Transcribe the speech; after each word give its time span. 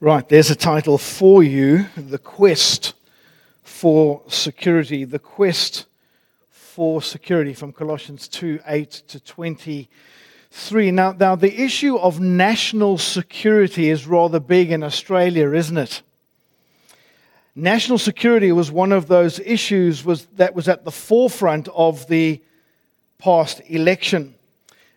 Right, 0.00 0.28
there's 0.28 0.50
a 0.50 0.56
title 0.56 0.98
for 0.98 1.44
you 1.44 1.86
The 1.96 2.18
Quest 2.18 2.94
for 3.62 4.22
Security. 4.26 5.04
The 5.04 5.20
Quest 5.20 5.86
for 6.50 7.00
Security 7.00 7.54
from 7.54 7.72
Colossians 7.72 8.26
2 8.26 8.58
8 8.66 8.90
to 8.90 9.20
23. 9.20 10.90
Now, 10.90 11.12
now, 11.12 11.36
the 11.36 11.62
issue 11.62 11.96
of 11.96 12.18
national 12.18 12.98
security 12.98 13.88
is 13.88 14.04
rather 14.04 14.40
big 14.40 14.72
in 14.72 14.82
Australia, 14.82 15.52
isn't 15.52 15.78
it? 15.78 16.02
National 17.54 17.98
security 17.98 18.50
was 18.50 18.72
one 18.72 18.90
of 18.90 19.06
those 19.06 19.38
issues 19.38 20.04
was, 20.04 20.26
that 20.34 20.56
was 20.56 20.66
at 20.68 20.84
the 20.84 20.90
forefront 20.90 21.68
of 21.68 22.08
the 22.08 22.42
past 23.18 23.62
election. 23.68 24.34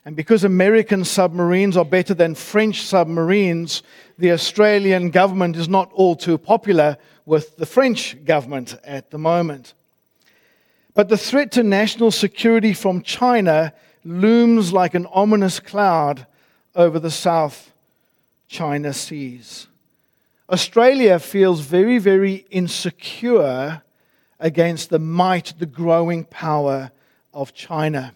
And 0.08 0.16
because 0.16 0.46
American 0.46 1.04
submarines 1.04 1.76
are 1.76 1.84
better 1.84 2.14
than 2.14 2.34
French 2.34 2.84
submarines, 2.84 3.84
the 4.18 4.32
Australian 4.32 5.10
government 5.10 5.58
is 5.58 5.68
not 5.68 5.92
all 5.92 6.16
too 6.16 6.38
popular 6.38 6.96
with 7.26 7.58
the 7.58 7.66
French 7.66 8.24
government 8.24 8.78
at 8.86 9.12
the 9.12 9.18
moment. 9.18 9.74
But 10.94 11.10
the 11.10 11.18
threat 11.18 11.52
to 11.52 11.62
national 11.62 12.12
security 12.12 12.72
from 12.72 13.02
China 13.02 13.74
looms 14.06 14.72
like 14.72 14.94
an 14.94 15.08
ominous 15.08 15.60
cloud 15.60 16.26
over 16.74 17.00
the 17.00 17.12
South 17.12 17.74
China 18.48 18.94
Seas. 18.94 19.68
Australia 20.50 21.20
feels 21.20 21.60
very, 21.60 21.98
very 21.98 22.46
insecure 22.50 23.82
against 24.40 24.90
the 24.90 25.00
might, 25.00 25.54
the 25.60 25.66
growing 25.66 26.24
power 26.24 26.92
of 27.34 27.54
China. 27.54 28.14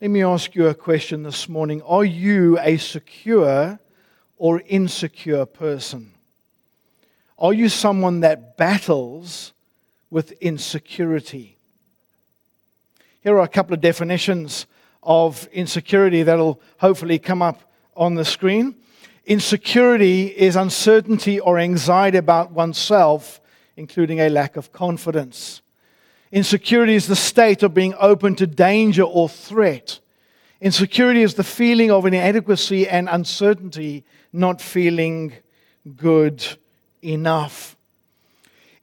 Let 0.00 0.10
me 0.12 0.22
ask 0.22 0.54
you 0.54 0.68
a 0.68 0.74
question 0.74 1.24
this 1.24 1.48
morning. 1.48 1.82
Are 1.82 2.04
you 2.04 2.56
a 2.60 2.76
secure 2.76 3.80
or 4.36 4.62
insecure 4.68 5.44
person? 5.44 6.12
Are 7.36 7.52
you 7.52 7.68
someone 7.68 8.20
that 8.20 8.56
battles 8.56 9.52
with 10.08 10.30
insecurity? 10.40 11.56
Here 13.22 13.34
are 13.34 13.42
a 13.42 13.48
couple 13.48 13.74
of 13.74 13.80
definitions 13.80 14.66
of 15.02 15.48
insecurity 15.48 16.22
that'll 16.22 16.60
hopefully 16.78 17.18
come 17.18 17.42
up 17.42 17.60
on 17.96 18.14
the 18.14 18.24
screen. 18.24 18.76
Insecurity 19.26 20.28
is 20.28 20.54
uncertainty 20.54 21.40
or 21.40 21.58
anxiety 21.58 22.18
about 22.18 22.52
oneself, 22.52 23.40
including 23.76 24.20
a 24.20 24.28
lack 24.28 24.56
of 24.56 24.70
confidence. 24.70 25.60
Insecurity 26.30 26.94
is 26.94 27.06
the 27.06 27.16
state 27.16 27.62
of 27.62 27.74
being 27.74 27.94
open 27.98 28.34
to 28.36 28.46
danger 28.46 29.02
or 29.02 29.28
threat. 29.28 29.98
Insecurity 30.60 31.22
is 31.22 31.34
the 31.34 31.44
feeling 31.44 31.90
of 31.90 32.04
inadequacy 32.04 32.88
and 32.88 33.08
uncertainty, 33.08 34.04
not 34.32 34.60
feeling 34.60 35.32
good 35.96 36.44
enough. 37.02 37.76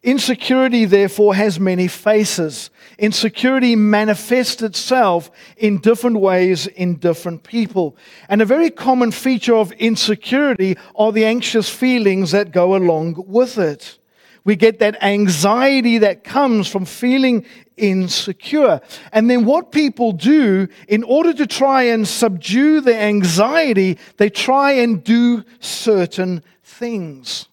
Insecurity, 0.02 0.86
therefore, 0.86 1.34
has 1.34 1.60
many 1.60 1.88
faces. 1.88 2.70
Insecurity 3.00 3.76
manifests 3.76 4.62
itself 4.62 5.32
in 5.58 5.80
different 5.80 6.18
ways 6.18 6.68
in 6.68 6.96
different 6.98 7.44
people. 7.44 7.98
And 8.30 8.40
a 8.40 8.46
very 8.46 8.70
common 8.70 9.12
feature 9.12 9.56
of 9.56 9.72
insecurity 9.74 10.78
are 10.96 11.12
the 11.12 11.26
anxious 11.26 11.70
feelings 11.70 12.32
that 12.32 12.52
go 12.52 12.76
along 12.76 13.24
with 13.28 13.58
it. 13.58 13.98
We 14.46 14.56
get 14.56 14.80
that 14.80 15.04
anxiety 15.04 15.98
that 15.98 16.24
comes 16.24 16.68
from 16.68 16.86
feeling 16.86 17.46
insecure. 17.78 18.80
And 19.12 19.30
then 19.30 19.44
what 19.44 19.72
people 19.72 20.12
do 20.12 20.68
in 20.88 21.04
order 21.04 21.34
to 21.34 21.48
try 21.48 21.84
and 21.84 22.08
subdue 22.08 22.82
the 22.82 22.96
anxiety, 22.96 23.98
they 24.18 24.30
try 24.30 24.74
and 24.74 25.04
do 25.04 25.44
certain 25.60 26.44
things. 26.64 27.48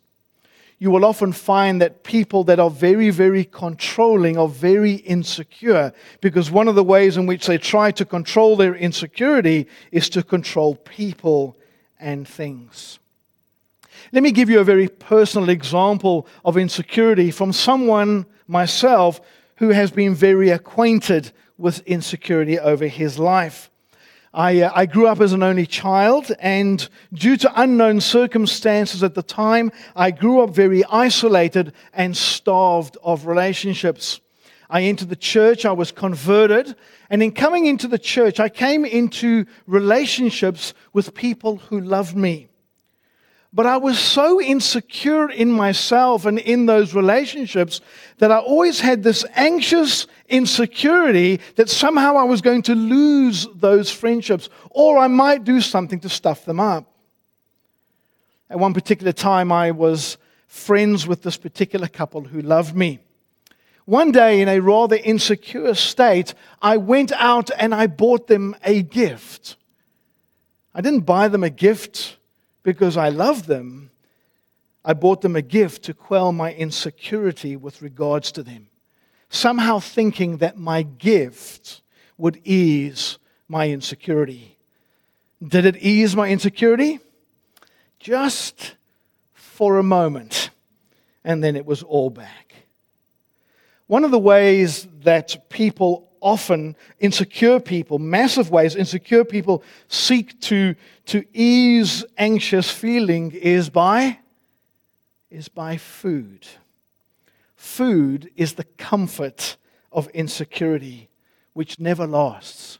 You 0.78 0.90
will 0.90 1.04
often 1.04 1.32
find 1.32 1.80
that 1.80 2.02
people 2.02 2.44
that 2.44 2.58
are 2.58 2.68
very, 2.68 3.10
very 3.10 3.44
controlling 3.44 4.36
are 4.36 4.48
very 4.48 4.94
insecure 4.94 5.92
because 6.20 6.50
one 6.50 6.68
of 6.68 6.74
the 6.74 6.84
ways 6.84 7.16
in 7.16 7.26
which 7.26 7.46
they 7.46 7.56
try 7.56 7.90
to 7.92 8.04
control 8.04 8.56
their 8.56 8.74
insecurity 8.74 9.68
is 9.92 10.10
to 10.10 10.22
control 10.22 10.74
people 10.74 11.56
and 12.00 12.26
things. 12.28 12.98
Let 14.14 14.22
me 14.22 14.30
give 14.30 14.50
you 14.50 14.60
a 14.60 14.64
very 14.64 14.88
personal 14.88 15.48
example 15.48 16.26
of 16.44 16.58
insecurity 16.58 17.30
from 17.30 17.50
someone, 17.50 18.26
myself, 18.46 19.22
who 19.56 19.70
has 19.70 19.90
been 19.90 20.14
very 20.14 20.50
acquainted 20.50 21.32
with 21.56 21.80
insecurity 21.86 22.58
over 22.58 22.88
his 22.88 23.18
life. 23.18 23.70
I, 24.34 24.60
uh, 24.60 24.72
I, 24.74 24.84
grew 24.84 25.06
up 25.06 25.22
as 25.22 25.32
an 25.32 25.42
only 25.42 25.64
child, 25.64 26.30
and 26.40 26.86
due 27.14 27.38
to 27.38 27.52
unknown 27.58 28.02
circumstances 28.02 29.02
at 29.02 29.14
the 29.14 29.22
time, 29.22 29.72
I 29.96 30.10
grew 30.10 30.42
up 30.42 30.50
very 30.50 30.84
isolated 30.84 31.72
and 31.94 32.14
starved 32.14 32.98
of 33.02 33.24
relationships. 33.24 34.20
I 34.68 34.82
entered 34.82 35.08
the 35.08 35.16
church, 35.16 35.64
I 35.64 35.72
was 35.72 35.90
converted, 35.90 36.76
and 37.08 37.22
in 37.22 37.32
coming 37.32 37.64
into 37.64 37.88
the 37.88 37.98
church, 37.98 38.40
I 38.40 38.50
came 38.50 38.84
into 38.84 39.46
relationships 39.66 40.74
with 40.92 41.14
people 41.14 41.56
who 41.56 41.80
loved 41.80 42.14
me. 42.14 42.48
But 43.54 43.66
I 43.66 43.76
was 43.76 43.98
so 43.98 44.40
insecure 44.40 45.28
in 45.30 45.50
myself 45.50 46.24
and 46.24 46.38
in 46.38 46.64
those 46.64 46.94
relationships 46.94 47.82
that 48.16 48.32
I 48.32 48.38
always 48.38 48.80
had 48.80 49.02
this 49.02 49.26
anxious 49.34 50.06
insecurity 50.28 51.38
that 51.56 51.68
somehow 51.68 52.16
I 52.16 52.24
was 52.24 52.40
going 52.40 52.62
to 52.62 52.74
lose 52.74 53.46
those 53.54 53.90
friendships 53.90 54.48
or 54.70 54.96
I 54.96 55.06
might 55.08 55.44
do 55.44 55.60
something 55.60 56.00
to 56.00 56.08
stuff 56.08 56.46
them 56.46 56.60
up. 56.60 56.86
At 58.48 58.58
one 58.58 58.72
particular 58.72 59.12
time, 59.12 59.52
I 59.52 59.70
was 59.70 60.16
friends 60.46 61.06
with 61.06 61.22
this 61.22 61.36
particular 61.36 61.88
couple 61.88 62.22
who 62.22 62.40
loved 62.40 62.74
me. 62.74 63.00
One 63.84 64.12
day, 64.12 64.40
in 64.40 64.48
a 64.48 64.60
rather 64.60 64.96
insecure 64.96 65.74
state, 65.74 66.34
I 66.62 66.78
went 66.78 67.12
out 67.12 67.50
and 67.58 67.74
I 67.74 67.86
bought 67.86 68.28
them 68.28 68.56
a 68.64 68.82
gift. 68.82 69.56
I 70.74 70.80
didn't 70.80 71.00
buy 71.00 71.28
them 71.28 71.44
a 71.44 71.50
gift 71.50 72.16
because 72.62 72.96
I 72.96 73.08
love 73.08 73.46
them, 73.46 73.90
I 74.84 74.94
bought 74.94 75.20
them 75.20 75.36
a 75.36 75.42
gift 75.42 75.84
to 75.84 75.94
quell 75.94 76.32
my 76.32 76.52
insecurity 76.52 77.56
with 77.56 77.82
regards 77.82 78.32
to 78.32 78.42
them. 78.42 78.68
Somehow 79.28 79.78
thinking 79.78 80.38
that 80.38 80.56
my 80.58 80.82
gift 80.82 81.82
would 82.18 82.40
ease 82.44 83.18
my 83.48 83.70
insecurity. 83.70 84.58
Did 85.42 85.64
it 85.66 85.76
ease 85.76 86.14
my 86.14 86.28
insecurity? 86.28 87.00
Just 87.98 88.74
for 89.32 89.78
a 89.78 89.82
moment. 89.82 90.50
And 91.24 91.42
then 91.42 91.56
it 91.56 91.66
was 91.66 91.82
all 91.82 92.10
back. 92.10 92.54
One 93.86 94.04
of 94.04 94.10
the 94.10 94.18
ways 94.18 94.86
that 95.02 95.48
people 95.50 96.11
often 96.22 96.76
insecure 97.00 97.60
people, 97.60 97.98
massive 97.98 98.50
ways 98.50 98.76
insecure 98.76 99.24
people 99.24 99.62
seek 99.88 100.40
to, 100.40 100.74
to 101.06 101.24
ease 101.34 102.04
anxious 102.16 102.70
feeling 102.70 103.32
is 103.32 103.68
by 103.68 104.18
is 105.32 105.48
by 105.48 105.78
food. 105.78 106.46
Food 107.56 108.30
is 108.36 108.54
the 108.54 108.64
comfort 108.64 109.56
of 109.90 110.08
insecurity 110.08 111.08
which 111.54 111.80
never 111.80 112.06
lasts. 112.06 112.78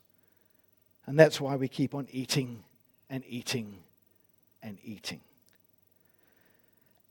And 1.07 1.19
that's 1.19 1.41
why 1.41 1.57
we 1.57 1.69
keep 1.69 1.95
on 1.95 2.07
eating 2.11 2.63
and 3.09 3.25
eating 3.27 3.79
and 4.63 4.79
eating. 4.85 5.21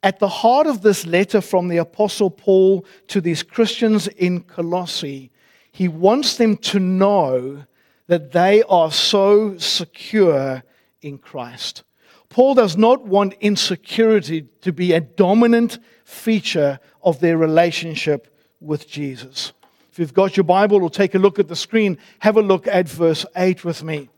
At 0.03 0.20
the 0.20 0.28
heart 0.28 0.68
of 0.68 0.81
this 0.81 1.06
letter 1.06 1.41
from 1.41 1.68
the 1.68 1.78
Apostle 1.78 2.30
Paul 2.30 2.86
to 3.08 3.22
these 3.22 3.44
Christians 3.44 4.08
in 4.08 4.41
Colossae 4.41 5.31
he 5.72 5.88
wants 5.88 6.38
them 6.38 6.58
to 6.58 6.80
know 6.80 7.64
that 8.08 8.32
they 8.32 8.64
are 8.64 8.92
so 8.92 9.58
secure 9.58 10.64
in 11.02 11.18
Christ. 11.18 11.84
Paul 12.29 12.56
does 12.56 12.78
not 12.78 13.06
want 13.06 13.35
insecurity 13.41 14.44
to 14.62 14.72
be 14.72 14.94
a 14.94 15.02
dominant 15.02 15.79
feature 16.06 16.79
of 17.03 17.20
their 17.20 17.38
relationship 17.38 18.38
with 18.59 18.88
Jesus. 18.88 19.53
If 19.91 20.00
you've 20.00 20.14
got 20.14 20.38
your 20.38 20.46
Bible 20.46 20.84
or 20.84 20.90
take 20.90 21.16
a 21.16 21.20
look 21.20 21.40
at 21.40 21.50
the 21.50 21.56
screen, 21.56 21.97
have 22.20 22.38
a 22.38 22.41
look 22.41 22.67
at 22.67 22.88
verse 22.88 23.26
8 23.35 23.66
with 23.66 23.84
me. 23.84 24.09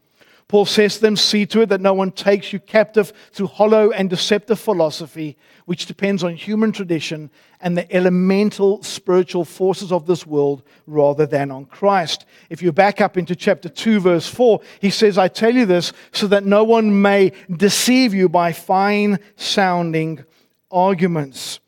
Paul 0.48 0.66
says 0.66 0.95
to 0.95 1.01
them, 1.01 1.16
See 1.16 1.45
to 1.48 1.62
it 1.62 1.69
that 1.69 1.81
no 1.81 1.94
one 1.94 2.12
takes 2.12 2.54
you 2.54 2.60
captive 2.60 3.13
through 3.31 3.48
hollow 3.48 3.92
and 3.92 4.10
deceptive 4.10 4.60
philosophy, 4.60 5.38
which 5.66 5.86
depends 5.86 6.24
on 6.24 6.36
human 6.36 6.72
tradition 6.72 7.31
and 7.62 7.78
the 7.78 7.92
elemental 7.95 8.84
spiritual 8.84 9.45
forces 9.45 9.92
of 9.92 10.06
this 10.06 10.28
world 10.28 10.63
rather 10.86 11.25
than 11.25 11.50
on 11.50 11.66
Christ. 11.66 12.25
If 12.50 12.62
you 12.62 12.72
back 12.72 13.01
up 13.01 13.18
into 13.18 13.36
chapter 13.36 13.69
2, 13.69 14.01
verse 14.01 14.28
4, 14.28 14.62
he 14.80 14.90
says, 14.90 15.18
I 15.18 15.28
tell 15.28 15.54
you 15.54 15.66
this 15.66 15.94
so 16.12 16.28
that 16.28 16.46
no 16.46 16.63
one 16.63 17.01
may 17.01 17.31
deceive 17.50 18.13
you 18.13 18.28
by 18.28 18.51
fine 18.51 19.19
sounding 19.36 20.24
arguments. 20.69 21.60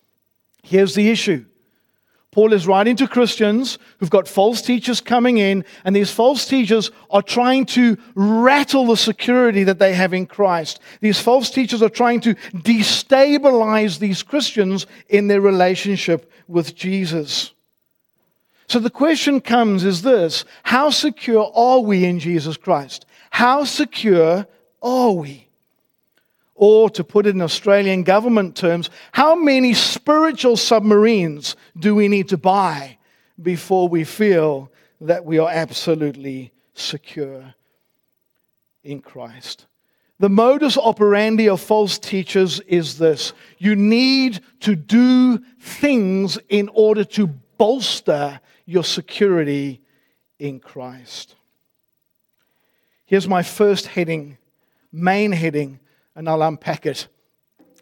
Here's 0.64 0.96
the 0.96 1.10
issue 1.10 1.46
Paul 2.36 2.52
is 2.52 2.68
writing 2.68 2.98
to 2.98 3.08
Christians 3.08 3.80
who've 3.98 4.10
got 4.10 4.28
false 4.28 4.62
teachers 4.62 5.00
coming 5.00 5.38
in, 5.38 5.64
and 5.86 5.96
these 5.96 6.12
false 6.12 6.46
teachers 6.46 6.92
are 7.10 7.22
trying 7.22 7.66
to 7.68 7.98
rattle 8.14 8.88
the 8.88 8.98
security 8.98 9.64
that 9.64 9.80
they 9.80 9.94
have 9.94 10.14
in 10.14 10.26
Christ. 10.26 10.82
These 11.00 11.18
false 11.18 11.50
teachers 11.50 11.82
are 11.82 11.88
trying 11.88 12.20
to 12.20 12.36
destabilize 12.54 14.00
these 14.00 14.22
Christians 14.22 14.86
in 15.08 15.30
their 15.30 15.40
relationship 15.40 16.30
with 16.50 16.76
Jesus. 16.76 17.54
So 18.68 18.80
the 18.80 18.90
question 18.90 19.40
comes 19.40 19.86
is 19.86 20.02
this 20.02 20.44
How 20.64 20.90
secure 20.90 21.50
are 21.56 21.80
we 21.80 22.04
in 22.04 22.20
Jesus 22.20 22.58
Christ? 22.58 23.06
How 23.30 23.64
secure 23.64 24.46
are 24.82 25.12
we? 25.12 25.48
Or, 26.56 26.90
to 26.92 27.04
put 27.04 27.26
it 27.26 27.36
in 27.36 27.42
Australian 27.42 28.04
government 28.04 28.56
terms, 28.56 28.90
how 29.12 29.36
many 29.36 29.74
spiritual 29.74 30.56
submarines 30.56 31.58
do 31.78 31.94
we 31.94 32.08
need 32.08 32.30
to 32.30 32.38
buy 32.38 32.98
before 33.42 33.90
we 33.90 34.06
feel 34.06 34.72
that 35.02 35.26
we 35.26 35.38
are 35.38 35.50
absolutely 35.50 36.54
secure 36.74 37.54
in 38.86 39.02
Christ? 39.02 39.66
The 40.20 40.30
modus 40.30 40.78
operandi 40.78 41.50
of 41.50 41.60
false 41.60 42.00
teachers 42.00 42.62
is 42.62 42.98
this 42.98 43.34
you 43.58 43.76
need 43.76 44.40
to 44.62 44.76
do 44.76 45.40
things 45.60 46.38
in 46.48 46.70
order 46.74 47.04
to 47.04 47.28
bolster 47.58 48.40
your 48.66 48.86
security 48.86 49.82
in 50.40 50.62
Christ. 50.62 51.36
Here's 53.06 53.28
my 53.28 53.44
first 53.44 53.88
heading, 53.88 54.38
main 54.92 55.34
heading 55.34 55.80
and 56.16 56.30
I'll 56.30 56.42
unpack 56.42 56.86
it 56.86 57.08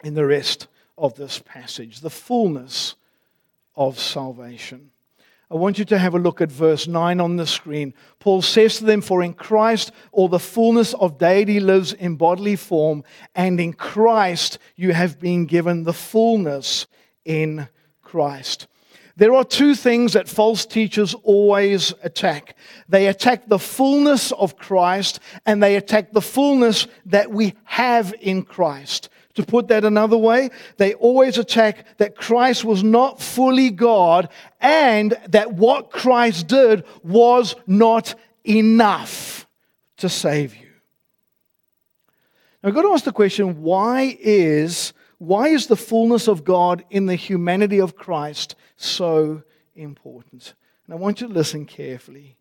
in 0.04 0.14
the 0.14 0.26
rest 0.26 0.68
of 0.98 1.16
this 1.16 1.40
passage 1.40 2.02
the 2.02 2.10
fullness 2.10 2.96
of 3.76 4.00
salvation. 4.00 4.92
I 5.52 5.56
want 5.56 5.78
you 5.78 5.86
to 5.86 6.00
have 6.00 6.16
a 6.16 6.20
look 6.20 6.42
at 6.42 6.52
verse 6.52 6.88
9 6.88 7.20
on 7.20 7.36
the 7.36 7.46
screen. 7.46 7.94
Paul 8.20 8.42
says 8.42 8.78
to 8.78 8.86
them, 8.86 9.02
For 9.02 9.22
in 9.22 9.34
Christ 9.34 9.92
all 10.12 10.28
the 10.28 10.40
fullness 10.40 10.96
of 10.96 11.20
deity 11.20 11.60
lives 11.60 11.94
in 11.94 12.16
bodily 12.16 12.56
form, 12.56 13.04
and 13.36 13.60
in 13.60 13.74
Christ 13.74 14.58
you 14.76 14.94
have 14.94 15.20
been 15.20 15.46
given 15.46 15.84
the 15.84 15.94
fullness 15.94 16.88
in 17.24 17.68
Christ. 18.02 18.68
There 19.16 19.36
are 19.36 19.44
two 19.44 19.76
things 19.76 20.14
that 20.14 20.28
false 20.28 20.66
teachers 20.66 21.14
always 21.24 21.94
attack 22.02 22.56
they 22.90 23.08
attack 23.08 23.48
the 23.48 23.60
fullness 23.60 24.32
of 24.34 24.58
Christ, 24.58 25.20
and 25.46 25.64
they 25.64 25.76
attack 25.76 26.12
the 26.12 26.22
fullness 26.22 26.88
that 27.06 27.32
we 27.32 27.54
have 27.64 28.14
in 28.22 28.44
Christ. 28.44 29.10
To 29.36 29.44
put 29.44 29.68
that 29.70 29.84
another 29.84 30.18
way, 30.18 30.52
they 30.78 30.94
always 30.94 31.40
attack 31.40 31.98
that 31.98 32.16
Christ 32.16 32.64
was 32.64 32.84
not 32.84 33.20
fully 33.20 33.72
God 33.72 34.30
and 34.62 35.18
that 35.30 35.54
what 35.54 35.90
Christ 35.90 36.48
did 36.48 36.84
was 37.04 37.56
not 37.66 38.14
enough 38.44 39.48
to 39.98 40.08
save 40.08 40.56
you. 40.56 40.70
Now, 42.62 42.70
I've 42.70 42.76
got 42.76 42.84
to 42.84 42.94
ask 42.94 43.06
the 43.06 43.12
question 43.12 43.64
why 43.64 44.16
is 44.20 44.94
why 45.18 45.48
is 45.48 45.66
the 45.66 45.76
fullness 45.76 46.28
of 46.28 46.44
God 46.44 46.84
in 46.92 47.08
the 47.08 47.16
humanity 47.16 47.80
of 47.80 47.96
Christ 47.96 48.56
so 48.76 49.44
important? 49.76 50.54
And 50.86 50.94
I 50.94 50.98
want 50.98 51.22
you 51.22 51.28
to 51.28 51.34
listen 51.34 51.66
carefully. 51.66 52.38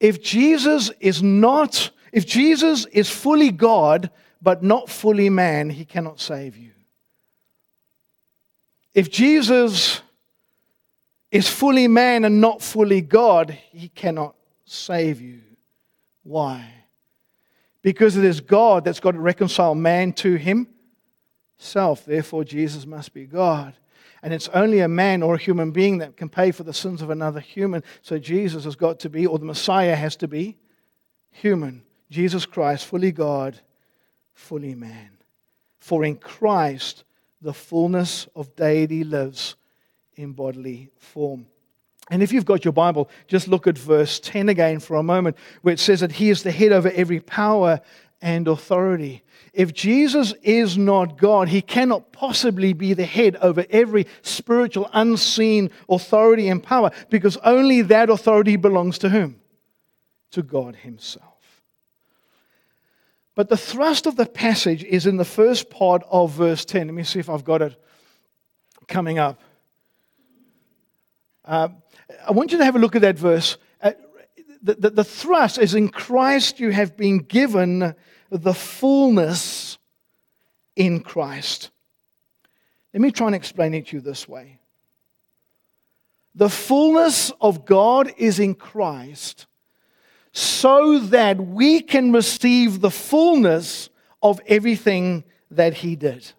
If 0.00 0.22
Jesus 0.22 0.90
is 1.00 1.22
not, 1.22 1.90
if 2.12 2.26
Jesus 2.26 2.86
is 2.86 3.08
fully 3.08 3.50
God 3.50 4.10
but 4.40 4.62
not 4.62 4.90
fully 4.90 5.30
man, 5.30 5.70
he 5.70 5.84
cannot 5.84 6.20
save 6.20 6.56
you. 6.56 6.72
If 8.94 9.10
Jesus 9.10 10.02
is 11.30 11.48
fully 11.48 11.88
man 11.88 12.24
and 12.24 12.40
not 12.40 12.60
fully 12.60 13.00
God, 13.00 13.56
he 13.70 13.88
cannot 13.88 14.34
save 14.64 15.20
you. 15.20 15.40
Why? 16.24 16.68
Because 17.80 18.16
it 18.16 18.24
is 18.24 18.40
God 18.40 18.84
that's 18.84 19.00
got 19.00 19.12
to 19.12 19.20
reconcile 19.20 19.74
man 19.74 20.12
to 20.14 20.34
him 20.34 20.68
self. 21.56 22.04
Therefore, 22.04 22.44
Jesus 22.44 22.84
must 22.86 23.14
be 23.14 23.24
God. 23.24 23.74
And 24.22 24.32
it's 24.32 24.48
only 24.48 24.80
a 24.80 24.88
man 24.88 25.22
or 25.22 25.34
a 25.34 25.38
human 25.38 25.72
being 25.72 25.98
that 25.98 26.16
can 26.16 26.28
pay 26.28 26.52
for 26.52 26.62
the 26.62 26.72
sins 26.72 27.02
of 27.02 27.10
another 27.10 27.40
human. 27.40 27.82
So 28.02 28.18
Jesus 28.18 28.64
has 28.64 28.76
got 28.76 29.00
to 29.00 29.10
be, 29.10 29.26
or 29.26 29.38
the 29.38 29.44
Messiah 29.44 29.96
has 29.96 30.14
to 30.16 30.28
be, 30.28 30.56
human. 31.30 31.82
Jesus 32.10 32.46
Christ, 32.46 32.86
fully 32.86 33.10
God, 33.10 33.58
fully 34.32 34.74
man. 34.74 35.10
For 35.78 36.04
in 36.04 36.16
Christ, 36.16 37.04
the 37.40 37.52
fullness 37.52 38.28
of 38.36 38.54
deity 38.54 39.02
lives 39.02 39.56
in 40.14 40.32
bodily 40.32 40.90
form. 40.98 41.46
And 42.10 42.22
if 42.22 42.32
you've 42.32 42.44
got 42.44 42.64
your 42.64 42.72
Bible, 42.72 43.08
just 43.26 43.48
look 43.48 43.66
at 43.66 43.78
verse 43.78 44.20
10 44.20 44.48
again 44.48 44.80
for 44.80 44.96
a 44.96 45.02
moment, 45.02 45.36
where 45.62 45.74
it 45.74 45.80
says 45.80 46.00
that 46.00 46.12
He 46.12 46.30
is 46.30 46.42
the 46.42 46.50
head 46.50 46.70
over 46.70 46.90
every 46.90 47.20
power 47.20 47.80
and 48.20 48.46
authority. 48.46 49.22
If 49.52 49.74
Jesus 49.74 50.32
is 50.42 50.78
not 50.78 51.18
God, 51.18 51.48
he 51.48 51.60
cannot 51.60 52.10
possibly 52.10 52.72
be 52.72 52.94
the 52.94 53.04
head 53.04 53.36
over 53.42 53.66
every 53.68 54.06
spiritual, 54.22 54.88
unseen 54.94 55.70
authority 55.90 56.48
and 56.48 56.62
power 56.62 56.90
because 57.10 57.36
only 57.38 57.82
that 57.82 58.08
authority 58.08 58.56
belongs 58.56 58.98
to 58.98 59.10
whom? 59.10 59.40
To 60.30 60.42
God 60.42 60.76
Himself. 60.76 61.26
But 63.34 63.50
the 63.50 63.56
thrust 63.56 64.06
of 64.06 64.16
the 64.16 64.26
passage 64.26 64.84
is 64.84 65.06
in 65.06 65.18
the 65.18 65.24
first 65.24 65.68
part 65.68 66.02
of 66.10 66.32
verse 66.32 66.64
10. 66.64 66.86
Let 66.86 66.94
me 66.94 67.04
see 67.04 67.18
if 67.18 67.28
I've 67.28 67.44
got 67.44 67.60
it 67.60 67.76
coming 68.88 69.18
up. 69.18 69.40
Uh, 71.44 71.68
I 72.26 72.32
want 72.32 72.52
you 72.52 72.58
to 72.58 72.64
have 72.64 72.76
a 72.76 72.78
look 72.78 72.96
at 72.96 73.02
that 73.02 73.18
verse. 73.18 73.58
Uh, 73.82 73.92
the, 74.62 74.74
the, 74.74 74.90
the 74.90 75.04
thrust 75.04 75.58
is 75.58 75.74
in 75.74 75.88
Christ 75.88 76.60
you 76.60 76.70
have 76.70 76.96
been 76.96 77.18
given 77.18 77.94
the 78.32 78.54
fullness 78.54 79.78
in 80.74 81.00
Christ. 81.00 81.70
Let 82.94 83.02
me 83.02 83.10
try 83.10 83.26
and 83.26 83.36
explain 83.36 83.74
it 83.74 83.88
to 83.88 83.96
you 83.96 84.00
this 84.00 84.26
way. 84.26 84.58
The 86.34 86.48
fullness 86.48 87.30
of 87.42 87.66
God 87.66 88.12
is 88.16 88.40
in 88.40 88.54
Christ 88.54 89.46
so 90.32 90.98
that 90.98 91.38
we 91.38 91.82
can 91.82 92.10
receive 92.10 92.80
the 92.80 92.90
fullness 92.90 93.90
of 94.22 94.40
everything 94.46 95.24
that 95.50 95.74
He 95.74 95.94
did. 95.94 96.32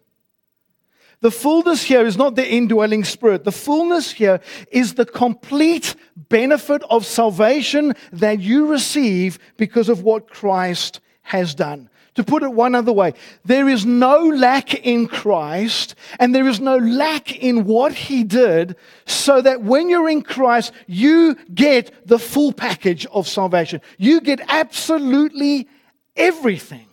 The 1.20 1.30
fullness 1.30 1.84
here 1.84 2.04
is 2.04 2.16
not 2.16 2.34
the 2.34 2.46
indwelling 2.46 3.04
spirit. 3.04 3.44
The 3.44 3.52
fullness 3.52 4.10
here 4.10 4.40
is 4.72 4.94
the 4.94 5.06
complete 5.06 5.94
benefit 6.16 6.82
of 6.90 7.06
salvation 7.06 7.94
that 8.12 8.40
you 8.40 8.66
receive 8.66 9.38
because 9.56 9.88
of 9.88 10.02
what 10.02 10.28
Christ 10.28 11.00
has 11.24 11.54
done. 11.54 11.90
To 12.14 12.22
put 12.22 12.44
it 12.44 12.52
one 12.52 12.76
other 12.76 12.92
way, 12.92 13.14
there 13.44 13.68
is 13.68 13.84
no 13.84 14.18
lack 14.18 14.72
in 14.72 15.08
Christ 15.08 15.96
and 16.20 16.32
there 16.32 16.46
is 16.46 16.60
no 16.60 16.76
lack 16.76 17.34
in 17.34 17.64
what 17.64 17.92
he 17.92 18.22
did, 18.22 18.76
so 19.04 19.42
that 19.42 19.62
when 19.62 19.88
you're 19.88 20.08
in 20.08 20.22
Christ, 20.22 20.72
you 20.86 21.34
get 21.52 22.06
the 22.06 22.20
full 22.20 22.52
package 22.52 23.04
of 23.06 23.26
salvation. 23.26 23.80
You 23.98 24.20
get 24.20 24.40
absolutely 24.48 25.66
everything, 26.14 26.86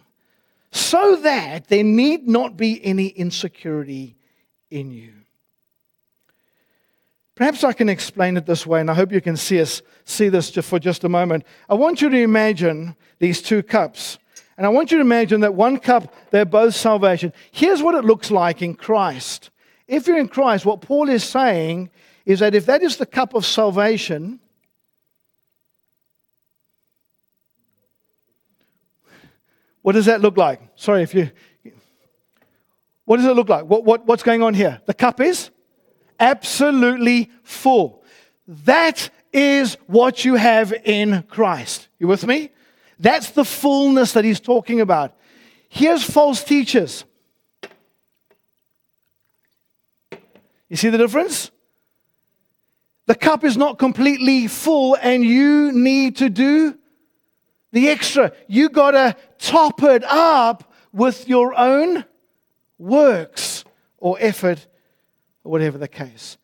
so 0.72 1.18
that 1.18 1.68
there 1.68 1.84
need 1.84 2.28
not 2.28 2.58
be 2.58 2.84
any 2.84 3.08
insecurity 3.08 4.16
in 4.72 4.90
you. 4.90 5.14
Perhaps 7.36 7.64
I 7.64 7.74
can 7.74 7.90
explain 7.90 8.38
it 8.38 8.48
this 8.48 8.66
way, 8.66 8.82
and 8.82 8.90
I 8.90 8.96
hope 8.96 9.12
you 9.12 9.22
can 9.22 9.38
see 9.38 9.62
us 9.62 9.84
see 10.04 10.30
this 10.30 10.50
for 10.50 10.80
just 10.80 11.04
a 11.04 11.10
moment. 11.10 11.44
I 11.70 11.76
want 11.76 12.02
you 12.02 12.10
to 12.10 12.18
imagine 12.18 12.96
these 13.20 13.42
two 13.42 13.62
cups. 13.62 14.18
And 14.62 14.68
I 14.68 14.70
want 14.70 14.91
you 14.91 14.98
to 15.00 15.01
imagine 15.01 15.41
that 15.41 15.56
one 15.56 15.80
cup, 15.80 16.13
they're 16.30 16.46
both 16.46 16.75
salvation. 16.75 17.34
Here's 17.50 17.82
what 17.82 17.96
it 17.96 18.06
looks 18.06 18.30
like 18.30 18.62
in 18.62 18.75
Christ. 18.75 19.50
If 19.88 20.06
you're 20.06 20.20
in 20.20 20.27
Christ, 20.27 20.68
what 20.68 20.82
Paul 20.82 21.10
is 21.10 21.24
saying 21.24 21.89
is 22.27 22.41
that 22.41 22.53
if 22.53 22.68
that 22.68 22.84
is 22.84 22.98
the 22.98 23.08
cup 23.08 23.34
of 23.34 23.44
salvation, 23.44 24.39
what 29.82 29.94
does 29.94 30.06
that 30.06 30.22
look 30.22 30.38
like? 30.38 30.62
Sorry 30.75 31.01
if 31.01 31.15
you. 31.15 31.32
What 33.06 33.18
does 33.18 33.25
it 33.25 33.36
look 33.36 33.50
like? 33.50 33.65
What, 33.65 33.84
what, 33.84 34.06
what's 34.06 34.22
going 34.22 34.44
on 34.44 34.53
here? 34.53 34.80
The 34.86 34.94
cup 34.94 35.20
is 35.22 35.50
absolutely 36.20 37.32
full. 37.41 38.03
That 38.48 39.10
is 39.34 39.75
what 39.88 40.24
you 40.24 40.36
have 40.36 40.72
in 40.72 41.24
Christ. 41.24 41.88
You 41.98 42.08
with 42.08 42.27
me? 42.27 42.51
That's 43.01 43.31
the 43.31 43.43
fullness 43.43 44.13
that 44.13 44.24
he's 44.24 44.39
talking 44.39 44.79
about. 44.79 45.17
Here's 45.67 46.03
false 46.03 46.43
teachers. 46.43 47.03
You 50.70 50.77
see 50.77 50.89
the 50.89 51.00
difference? 51.00 51.50
The 53.08 53.15
cup 53.15 53.43
is 53.43 53.58
not 53.58 53.79
completely 53.79 54.48
full, 54.48 54.96
and 55.01 55.25
you 55.25 55.72
need 55.72 56.17
to 56.17 56.29
do 56.29 56.77
the 57.72 57.89
extra. 57.89 58.34
You 58.48 58.70
got 58.70 58.91
to 58.91 59.15
top 59.39 59.81
it 59.81 60.03
up 60.05 60.72
with 60.93 61.27
your 61.27 61.58
own 61.58 62.05
works 62.77 63.65
or 63.98 64.17
effort, 64.20 64.67
or 65.43 65.51
whatever 65.51 65.79
the 65.79 65.88
case. 65.88 66.38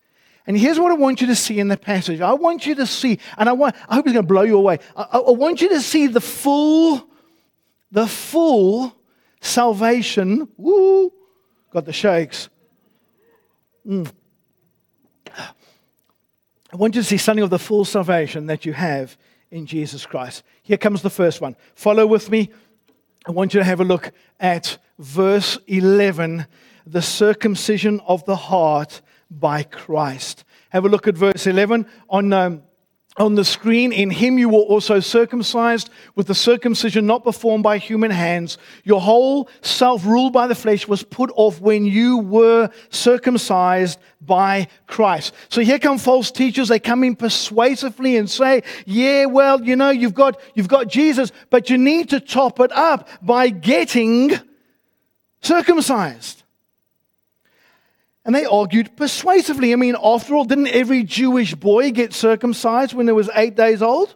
And 0.48 0.58
here's 0.58 0.80
what 0.80 0.92
I 0.92 0.96
want 0.96 1.20
you 1.20 1.27
to 1.27 1.36
see 1.36 1.60
in 1.60 1.68
the 1.68 1.75
passage. 1.75 2.22
I 2.22 2.34
want 2.34 2.66
you 2.66 2.74
to 2.75 2.86
see, 2.86 3.20
and 3.38 3.50
I, 3.50 3.51
want, 3.51 3.75
I 3.89 3.96
hope 3.96 4.08
it's 4.08 4.13
going 4.13 4.25
to 4.25 4.27
blow 4.27 4.44
you 4.44 4.58
away. 4.58 4.80
I, 4.96 5.04
I 5.04 5.32
want 5.32 5.62
you 5.62 5.68
to 5.70 5.82
see 5.82 6.08
the 6.08 6.22
full, 6.22 7.06
the 7.92 8.08
full 8.08 8.96
salvation. 9.42 10.48
Woo! 10.56 11.12
Got 11.72 11.84
the 11.84 11.92
shakes. 11.92 12.48
Mm. 13.86 14.10
I 16.72 16.75
want 16.75 16.96
you 16.96 17.01
to 17.01 17.08
see 17.08 17.18
something 17.18 17.44
of 17.44 17.50
the 17.50 17.60
full 17.60 17.84
salvation 17.84 18.46
that 18.48 18.66
you 18.66 18.72
have 18.72 19.18
in 19.51 19.66
Jesus 19.66 20.06
Christ. 20.06 20.44
Here 20.63 20.77
comes 20.77 21.01
the 21.01 21.10
first 21.10 21.42
one. 21.42 21.58
Follow 21.75 22.08
with 22.08 22.30
me. 22.30 22.51
I 23.25 23.32
want 23.32 23.54
you 23.54 23.60
to 23.60 23.66
have 23.66 23.82
a 23.82 23.86
look 23.86 24.12
at 24.39 24.77
verse 24.98 25.58
11 25.68 26.48
the 26.86 27.01
circumcision 27.01 28.00
of 28.08 28.24
the 28.24 28.36
heart 28.36 29.01
by 29.29 29.63
Christ. 29.63 30.43
Have 30.69 30.86
a 30.86 30.89
look 30.89 31.07
at 31.07 31.15
verse 31.15 31.48
11 31.48 31.86
on, 32.10 32.34
um, 32.34 32.63
on 33.17 33.36
the 33.36 33.43
screen. 33.43 33.91
In 33.91 34.10
him 34.10 34.38
you 34.38 34.50
were 34.50 34.60
also 34.60 35.00
circumcised 35.00 35.89
with 36.15 36.27
the 36.27 36.36
circumcision 36.36 37.05
not 37.05 37.24
performed 37.24 37.63
by 37.63 37.77
human 37.77 38.12
hands. 38.12 38.57
Your 38.84 39.01
whole 39.01 39.50
self 39.62 40.05
ruled 40.05 40.34
by 40.34 40.48
the 40.48 40.55
flesh 40.55 40.88
was 40.88 41.03
put 41.03 41.31
off 41.36 41.60
when 41.60 41.86
you 41.86 42.19
were 42.19 42.69
circumcised 42.89 44.00
by 44.22 44.67
Christ. 44.86 45.34
So 45.50 45.62
here 45.62 45.79
come 45.79 45.98
false 45.98 46.31
teachers. 46.31 46.67
They 46.67 46.79
come 46.79 47.03
in 47.03 47.15
persuasively 47.15 48.17
and 48.17 48.29
say, 48.29 48.63
yeah, 48.86 49.25
well, 49.25 49.63
you 49.63 49.75
know, 49.75 49.89
you've 49.89 50.13
got, 50.13 50.39
you've 50.53 50.67
got 50.67 50.88
Jesus, 50.88 51.31
but 51.50 51.69
you 51.69 51.77
need 51.77 52.10
to 52.10 52.19
top 52.19 52.60
it 52.60 52.72
up 52.72 53.10
by 53.22 53.50
getting 53.50 54.31
circumcised. 55.41 56.43
And 58.27 58.36
they 58.36 58.43
argued 58.43 58.98
persuasively. 58.98 59.72
I 59.72 59.77
mean, 59.77 59.96
after 60.03 60.36
all, 60.36 60.43
didn't 60.43 60.67
every 60.67 61.03
Jewish 61.03 61.55
boy 61.55 61.91
get 61.91 62.13
circumcised 62.13 62.93
when 62.93 63.07
he 63.07 63.13
was 63.13 63.29
eight 63.34 63.55
days 63.55 63.81
old? 63.81 64.15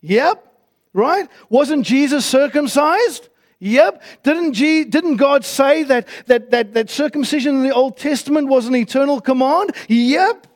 Yep, 0.00 0.44
right? 0.92 1.28
Wasn't 1.48 1.86
Jesus 1.86 2.26
circumcised? 2.26 3.28
Yep. 3.60 4.02
Didn't, 4.24 4.54
G, 4.54 4.82
didn't 4.82 5.16
God 5.16 5.44
say 5.44 5.84
that, 5.84 6.08
that, 6.26 6.50
that, 6.50 6.74
that 6.74 6.90
circumcision 6.90 7.54
in 7.54 7.62
the 7.62 7.72
Old 7.72 7.96
Testament 7.96 8.48
was 8.48 8.66
an 8.66 8.74
eternal 8.74 9.20
command? 9.20 9.70
Yep. 9.86 10.48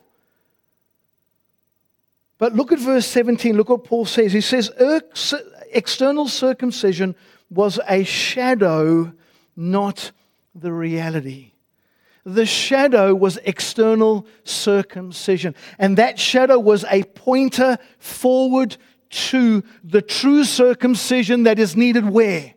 But 2.37 2.55
look 2.55 2.73
at 2.73 2.79
verse 2.79 3.07
17. 3.07 3.55
Look 3.55 3.69
what 3.69 3.85
Paul 3.85 4.03
says. 4.03 4.33
He 4.33 4.41
says, 4.41 4.69
external 5.71 6.27
circumcision 6.27 7.15
was 7.49 7.79
a 7.87 8.03
shadow, 8.03 9.13
not 9.55 10.11
the 10.53 10.73
reality. 10.73 11.50
The 12.23 12.45
shadow 12.45 13.15
was 13.15 13.37
external 13.37 14.27
circumcision. 14.43 15.55
And 15.79 15.97
that 15.97 16.19
shadow 16.19 16.59
was 16.59 16.85
a 16.89 17.03
pointer 17.03 17.77
forward 17.97 18.77
to 19.09 19.63
the 19.83 20.01
true 20.01 20.43
circumcision 20.43 21.43
that 21.43 21.59
is 21.59 21.75
needed 21.75 22.07
where? 22.09 22.53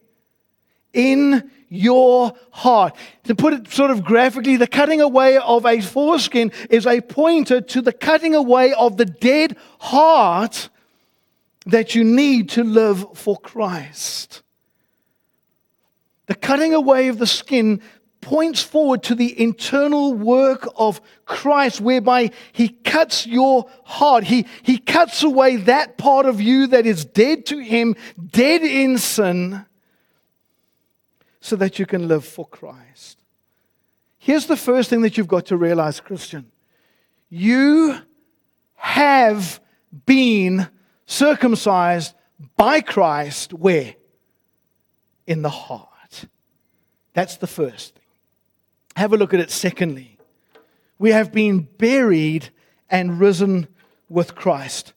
In 0.92 1.50
your 1.68 2.33
heart. 2.50 2.94
To 3.25 3.35
put 3.35 3.54
it 3.54 3.68
sort 3.73 3.90
of 3.90 4.04
graphically, 4.04 4.56
the 4.56 4.66
cutting 4.66 5.00
away 5.00 5.38
of 5.38 5.66
a 5.66 5.80
foreskin 5.80 6.52
is 6.71 6.87
a 6.87 7.00
pointer 7.00 7.61
to 7.61 7.83
the 7.83 7.92
cutting 7.92 8.35
away 8.35 8.73
of 8.75 8.97
the 8.97 9.06
dead 9.06 9.56
heart 9.80 10.68
that 11.66 11.94
you 11.94 12.04
need 12.04 12.50
to 12.50 12.62
live 12.62 13.04
for 13.14 13.37
Christ. 13.38 14.42
The 16.26 16.35
cutting 16.35 16.75
away 16.75 17.09
of 17.09 17.18
the 17.18 17.26
skin 17.26 17.83
points 18.25 18.62
forward 18.62 19.02
to 19.04 19.14
the 19.14 19.40
internal 19.40 20.14
work 20.14 20.66
of 20.76 21.00
Christ, 21.26 21.81
whereby 21.81 22.31
He 22.52 22.71
cuts 22.71 23.26
your 23.26 23.71
heart. 23.85 24.25
He, 24.25 24.47
he 24.62 24.78
cuts 24.78 25.23
away 25.23 25.57
that 25.57 25.99
part 25.99 26.25
of 26.25 26.40
you 26.40 26.66
that 26.69 26.87
is 26.87 27.04
dead 27.04 27.45
to 27.47 27.59
Him, 27.59 27.95
dead 28.33 28.62
in 28.62 28.97
sin, 28.97 29.66
so 31.40 31.54
that 31.57 31.78
you 31.78 31.85
can 31.85 32.09
live 32.09 32.25
for 32.25 32.47
Christ. 32.47 33.19
Here's 34.19 34.47
the 34.47 34.57
first 34.57 34.88
thing 34.88 35.02
that 35.02 35.19
you've 35.19 35.28
got 35.28 35.47
to 35.47 35.57
realize, 35.59 36.00
Christian. 36.00 36.50
You 37.28 37.99
have 38.76 39.61
been 40.07 40.69
circumcised 41.04 42.14
by 42.57 42.81
Christ 42.81 43.52
where? 43.52 43.95
In 45.26 45.43
the 45.43 45.50
heart. 45.50 46.25
That's 47.12 47.37
the 47.37 47.47
first 47.47 47.95
thing. 47.95 48.04
Have 48.97 49.13
a 49.13 49.17
look 49.17 49.35
at 49.35 49.41
it 49.41 49.51
secondly. 49.51 50.19
We 50.99 51.11
have 51.11 51.33
been 51.33 51.69
buried 51.79 52.51
and 52.89 53.19
risen 53.19 53.69
with 54.09 54.35
Christ. 54.35 54.93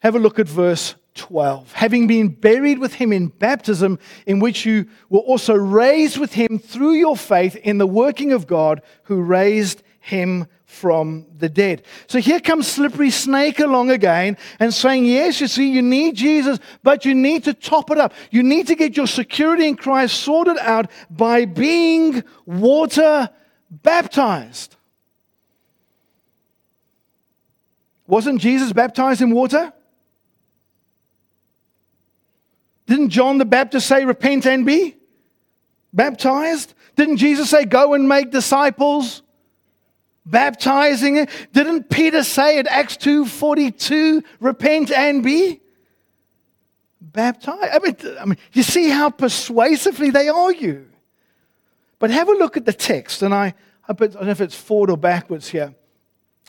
Have 0.00 0.14
a 0.14 0.18
look 0.18 0.38
at 0.38 0.48
verse 0.48 0.94
12. 1.14 1.72
Having 1.72 2.06
been 2.06 2.28
buried 2.28 2.78
with 2.78 2.94
him 2.94 3.12
in 3.12 3.28
baptism, 3.28 3.98
in 4.26 4.40
which 4.40 4.66
you 4.66 4.86
were 5.08 5.20
also 5.20 5.54
raised 5.54 6.18
with 6.18 6.34
him 6.34 6.58
through 6.58 6.92
your 6.92 7.16
faith 7.16 7.56
in 7.56 7.78
the 7.78 7.86
working 7.86 8.32
of 8.32 8.46
God 8.46 8.82
who 9.04 9.22
raised 9.22 9.82
him 10.02 10.46
from 10.64 11.26
the 11.38 11.48
dead. 11.48 11.82
So 12.08 12.18
here 12.18 12.40
comes 12.40 12.66
Slippery 12.66 13.10
Snake 13.10 13.60
along 13.60 13.90
again 13.90 14.36
and 14.58 14.74
saying, 14.74 15.04
Yes, 15.04 15.40
you 15.40 15.46
see, 15.46 15.70
you 15.70 15.80
need 15.80 16.16
Jesus, 16.16 16.58
but 16.82 17.04
you 17.04 17.14
need 17.14 17.44
to 17.44 17.54
top 17.54 17.90
it 17.90 17.98
up. 17.98 18.12
You 18.30 18.42
need 18.42 18.66
to 18.66 18.74
get 18.74 18.96
your 18.96 19.06
security 19.06 19.66
in 19.68 19.76
Christ 19.76 20.20
sorted 20.20 20.58
out 20.58 20.90
by 21.08 21.44
being 21.44 22.24
water 22.44 23.30
baptized. 23.70 24.74
Wasn't 28.08 28.40
Jesus 28.40 28.72
baptized 28.72 29.22
in 29.22 29.30
water? 29.30 29.72
Didn't 32.86 33.10
John 33.10 33.38
the 33.38 33.44
Baptist 33.44 33.86
say, 33.86 34.04
Repent 34.04 34.46
and 34.46 34.66
be 34.66 34.96
baptized? 35.92 36.74
Didn't 36.96 37.18
Jesus 37.18 37.50
say, 37.50 37.66
Go 37.66 37.94
and 37.94 38.08
make 38.08 38.32
disciples? 38.32 39.21
Baptizing 40.24 41.16
it. 41.16 41.30
Didn't 41.52 41.90
Peter 41.90 42.22
say 42.22 42.58
at 42.58 42.66
Acts 42.66 42.96
2:42, 42.96 44.22
repent 44.40 44.90
and 44.90 45.22
be 45.22 45.60
baptized? 47.00 47.70
I 47.72 47.78
mean, 47.78 47.96
I 48.20 48.24
mean, 48.24 48.38
you 48.52 48.62
see 48.62 48.88
how 48.88 49.10
persuasively 49.10 50.10
they 50.10 50.28
argue. 50.28 50.86
But 51.98 52.10
have 52.10 52.28
a 52.28 52.32
look 52.32 52.56
at 52.56 52.64
the 52.64 52.72
text, 52.72 53.22
and 53.22 53.32
I, 53.32 53.54
I 53.88 53.92
don't 53.92 54.14
know 54.14 54.30
if 54.30 54.40
it's 54.40 54.56
forward 54.56 54.90
or 54.90 54.96
backwards 54.96 55.48
here. 55.48 55.74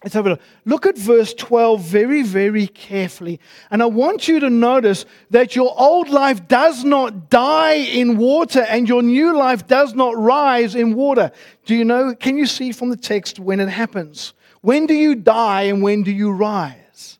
Let's 0.03 0.15
have 0.15 0.25
a 0.25 0.31
look. 0.31 0.41
Look 0.65 0.85
at 0.85 0.97
verse 0.97 1.33
12 1.33 1.81
very, 1.81 2.23
very 2.23 2.67
carefully. 2.67 3.39
And 3.71 3.81
I 3.81 3.85
want 3.85 4.27
you 4.27 4.41
to 4.41 4.49
notice 4.49 5.05
that 5.29 5.55
your 5.55 5.73
old 5.79 6.09
life 6.09 6.45
does 6.49 6.83
not 6.83 7.29
die 7.29 7.75
in 7.75 8.17
water 8.17 8.61
and 8.61 8.87
your 8.87 9.01
new 9.01 9.37
life 9.37 9.65
does 9.65 9.93
not 9.93 10.17
rise 10.17 10.75
in 10.75 10.93
water. 10.93 11.31
Do 11.65 11.73
you 11.73 11.85
know? 11.85 12.13
Can 12.15 12.37
you 12.37 12.45
see 12.45 12.73
from 12.73 12.89
the 12.89 12.97
text 12.97 13.39
when 13.39 13.61
it 13.61 13.69
happens? 13.69 14.33
When 14.59 14.87
do 14.87 14.93
you 14.93 15.15
die 15.15 15.63
and 15.63 15.81
when 15.81 16.03
do 16.03 16.11
you 16.11 16.31
rise? 16.31 17.17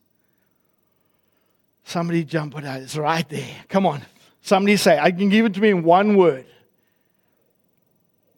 Somebody 1.84 2.22
jump 2.24 2.58
it 2.58 2.66
out. 2.66 2.82
It's 2.82 2.96
right 2.96 3.28
there. 3.30 3.56
Come 3.68 3.86
on. 3.86 4.02
Somebody 4.42 4.76
say, 4.76 4.98
I 4.98 5.10
can 5.10 5.30
give 5.30 5.46
it 5.46 5.54
to 5.54 5.60
me 5.60 5.70
in 5.70 5.84
one 5.84 6.16
word. 6.16 6.44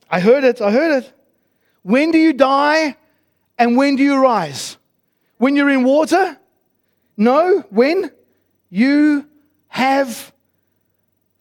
I 0.09 0.21
heard 0.21 0.45
it. 0.45 0.61
I 0.61 0.71
heard 0.71 1.03
it. 1.03 1.13
When 1.83 2.13
do 2.13 2.19
you 2.19 2.33
die 2.33 2.97
and 3.59 3.77
when 3.77 3.97
do 3.97 4.03
you 4.03 4.17
rise? 4.17 4.77
When 5.39 5.57
you're 5.57 5.71
in 5.71 5.85
water? 5.85 6.39
No. 7.17 7.61
When? 7.71 8.11
You 8.71 9.27
have 9.69 10.33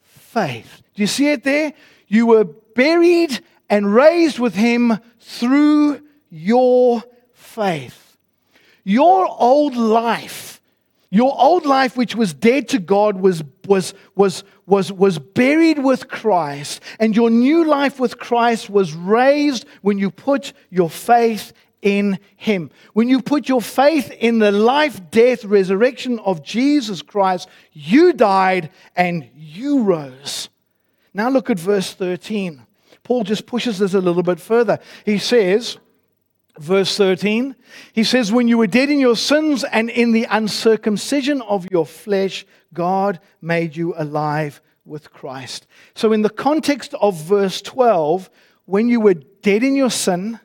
faith. 0.01 0.81
Do 0.93 1.01
you 1.01 1.07
see 1.07 1.31
it 1.31 1.43
there? 1.43 1.74
You 2.07 2.27
were 2.27 2.43
buried 2.43 3.39
and 3.69 3.93
raised 3.93 4.39
with 4.39 4.55
him 4.55 4.98
through 5.19 6.01
your 6.29 7.03
faith. 7.34 8.17
Your 8.84 9.27
old 9.39 9.75
life, 9.75 10.62
your 11.10 11.34
old 11.38 11.65
life, 11.65 11.98
which 11.98 12.15
was 12.15 12.34
dead 12.34 12.67
to 12.69 12.79
God, 12.79 13.15
was, 13.15 13.43
was, 13.65 13.93
was, 14.15 14.43
was, 14.67 14.91
was 14.91 15.17
buried 15.17 15.79
with 15.79 16.07
Christ, 16.07 16.81
and 17.00 17.15
your 17.15 17.29
new 17.29 17.65
life 17.65 18.00
with 18.00 18.19
Christ 18.19 18.69
was 18.69 18.93
raised 18.93 19.65
when 19.81 19.98
you 19.98 20.12
put 20.12 20.53
your 20.69 20.89
faith 20.89 21.53
in 21.86 22.20
Him. 22.36 22.72
When 22.94 23.08
you 23.08 23.22
put 23.22 23.48
your 23.48 23.62
faith 23.62 24.12
in 24.12 24.39
the 24.39 24.51
life, 24.51 25.00
death, 25.12 25.46
resurrection 25.46 26.20
of 26.20 26.44
Jesus 26.44 27.01
Christ, 27.01 27.48
you 27.72 28.12
died 28.12 28.72
and 28.96 29.30
you 29.36 29.84
rose. 29.84 30.50
Now 31.13 31.30
look 31.30 31.50
at 31.50 31.60
verse 31.60 31.94
13. 31.94 32.62
Paul 33.04 33.24
just 33.24 33.46
pushes 33.46 33.77
this 33.77 33.94
a 33.94 34.01
little 34.01 34.24
bit 34.24 34.39
further. 34.39 34.80
He 35.06 35.20
says, 35.20 35.77
verse 36.58 36.98
13, 36.98 37.56
he 37.94 38.04
says, 38.04 38.32
When 38.32 38.48
you 38.48 38.58
were 38.58 38.68
dead 38.68 38.89
in 38.89 39.00
your 39.00 39.15
sins 39.15 39.63
and 39.63 39.92
in 39.92 40.12
the 40.12 40.25
uncircumcision 40.30 41.44
of 41.44 41.68
your 41.72 41.86
flesh, 41.86 42.48
God 42.74 43.20
made 43.42 43.75
you 43.75 43.94
alive 43.96 44.60
with 44.86 45.12
Christ. 45.12 45.68
So, 45.94 46.12
in 46.13 46.24
the 46.24 46.32
context 46.32 46.96
of 46.96 47.15
verse 47.15 47.62
12, 47.62 48.30
when 48.65 48.89
you 48.89 49.00
were 49.00 49.13
dead 49.13 49.62
in 49.62 49.75
your 49.75 49.92
sin, 49.92 50.39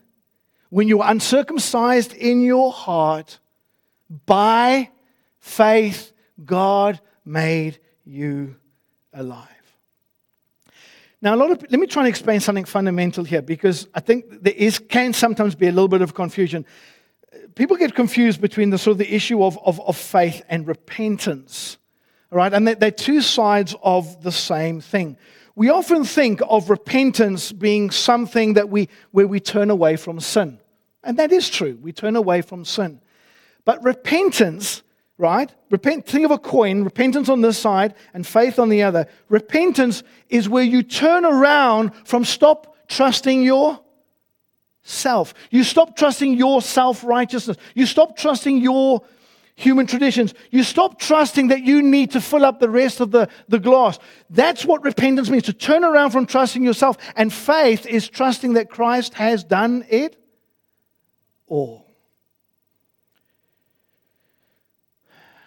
when 0.71 0.89
you 0.89 1.03
are 1.03 1.11
uncircumcised 1.11 2.15
in 2.15 2.41
your 2.41 2.73
heart, 2.73 3.39
by 4.27 4.91
faith, 5.39 6.13
God 6.45 7.01
made 7.25 7.79
you 8.05 8.57
alive. 9.13 9.47
Now, 11.23 11.35
a 11.35 11.37
lot 11.37 11.51
of 11.51 11.63
let 11.71 11.79
me 11.79 11.87
try 11.87 12.03
and 12.03 12.09
explain 12.09 12.41
something 12.41 12.65
fundamental 12.65 13.25
here 13.25 13.43
because 13.43 13.87
I 13.95 14.01
think 14.01 14.43
there 14.43 14.55
is 14.57 14.79
can 14.79 15.13
sometimes 15.13 15.55
be 15.55 15.67
a 15.67 15.73
little 15.73 15.89
bit 15.89 16.01
of 16.01 16.15
confusion. 16.15 16.65
People 17.55 17.77
get 17.77 17.95
confused 17.95 18.41
between 18.41 18.71
the 18.71 18.79
sort 18.79 18.93
of 18.93 18.99
the 18.99 19.15
issue 19.15 19.45
of, 19.45 19.59
of, 19.65 19.81
of 19.81 19.97
faith 19.97 20.43
and 20.49 20.67
repentance. 20.67 21.77
All 22.33 22.39
right, 22.39 22.53
and 22.53 22.67
they're, 22.67 22.75
they're 22.75 22.91
two 22.91 23.21
sides 23.21 23.75
of 23.83 24.23
the 24.23 24.33
same 24.33 24.81
thing. 24.81 25.17
We 25.57 25.69
often 25.69 26.05
think 26.05 26.41
of 26.49 26.71
repentance 26.71 27.53
being 27.53 27.91
something 27.91 28.55
that 28.55 28.71
we 28.71 28.89
where 29.11 29.27
we 29.27 29.41
turn 29.41 29.69
away 29.69 29.97
from 29.97 30.21
sin. 30.21 30.60
And 31.03 31.19
that 31.19 31.33
is 31.33 31.49
true. 31.49 31.79
We 31.81 31.93
turn 31.93 32.17
away 32.17 32.43
from 32.43 32.65
sin. 32.65 33.01
But 33.65 33.83
repentance 33.83 34.83
right? 35.21 35.55
Repent, 35.69 36.07
think 36.07 36.25
of 36.25 36.31
a 36.31 36.39
coin, 36.39 36.83
repentance 36.83 37.29
on 37.29 37.43
this 37.43 37.59
side 37.59 37.95
and 38.15 38.27
faith 38.27 38.59
on 38.59 38.71
the 38.71 38.83
other. 38.83 39.07
Repentance 39.29 40.03
is 40.31 40.49
where 40.49 40.65
you 40.65 40.83
turn 40.83 41.27
around 41.27 41.93
from 42.07 42.25
stop 42.25 42.75
trusting 42.89 43.43
your 43.43 43.79
self. 44.83 45.35
You 45.51 45.63
stop 45.63 45.95
trusting 45.95 46.35
your 46.35 46.63
self 46.63 47.05
righteousness. 47.05 47.59
You 47.75 47.85
stop 47.85 48.17
trusting 48.17 48.63
your 48.63 49.03
human 49.57 49.87
traditions. 49.87 50.33
You 50.51 50.63
stop 50.63 50.99
trusting 50.99 51.49
that 51.49 51.63
you 51.63 51.83
need 51.83 52.13
to 52.13 52.21
fill 52.23 52.47
up 52.47 52.59
the 52.59 52.71
rest 52.71 53.01
of 53.01 53.11
the, 53.11 53.29
the 53.47 53.59
glass. 53.59 53.99
That's 54.31 54.65
what 54.65 54.83
repentance 54.83 55.29
means 55.29 55.45
to 55.45 55.53
turn 55.53 55.85
around 55.85 56.13
from 56.13 56.25
trusting 56.25 56.65
yourself. 56.65 56.97
And 57.15 57.31
faith 57.31 57.85
is 57.85 58.09
trusting 58.09 58.55
that 58.55 58.71
Christ 58.71 59.13
has 59.15 59.45
done 59.45 59.85
it 59.91 60.17
all. 61.51 61.87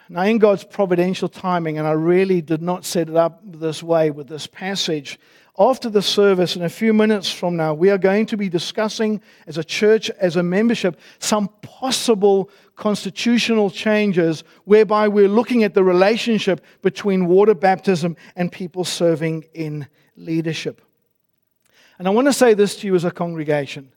Now, 0.10 0.24
in 0.24 0.38
God's 0.38 0.64
providential 0.64 1.28
timing, 1.28 1.80
and 1.80 1.88
I 1.88 1.94
really 1.94 2.42
did 2.42 2.62
not 2.62 2.86
set 2.86 3.10
it 3.10 3.16
up 3.16 3.42
this 3.44 3.82
way 3.82 4.12
with 4.12 4.28
this 4.28 4.46
passage, 4.46 5.18
after 5.58 5.90
the 5.90 6.02
service, 6.02 6.56
in 6.56 6.64
a 6.64 6.70
few 6.70 6.94
minutes 6.94 7.32
from 7.32 7.56
now, 7.56 7.74
we 7.74 7.90
are 7.90 7.98
going 7.98 8.26
to 8.28 8.38
be 8.38 8.50
discussing 8.50 9.22
as 9.48 9.58
a 9.58 9.64
church, 9.64 10.10
as 10.12 10.36
a 10.36 10.44
membership, 10.44 11.00
some 11.20 11.48
possible 11.62 12.50
constitutional 12.76 13.70
changes 13.70 14.44
whereby 14.66 15.08
we're 15.08 15.28
looking 15.28 15.64
at 15.64 15.74
the 15.74 15.84
relationship 15.84 16.64
between 16.82 17.28
water 17.28 17.54
baptism 17.54 18.18
and 18.36 18.52
people 18.52 18.84
serving 18.84 19.46
in 19.54 19.88
leadership. 20.16 20.82
And 21.98 22.08
I 22.08 22.12
want 22.12 22.28
to 22.28 22.34
say 22.34 22.56
this 22.56 22.76
to 22.78 22.88
you 22.88 22.96
as 22.96 23.06
a 23.06 23.12
congregation. 23.12 23.92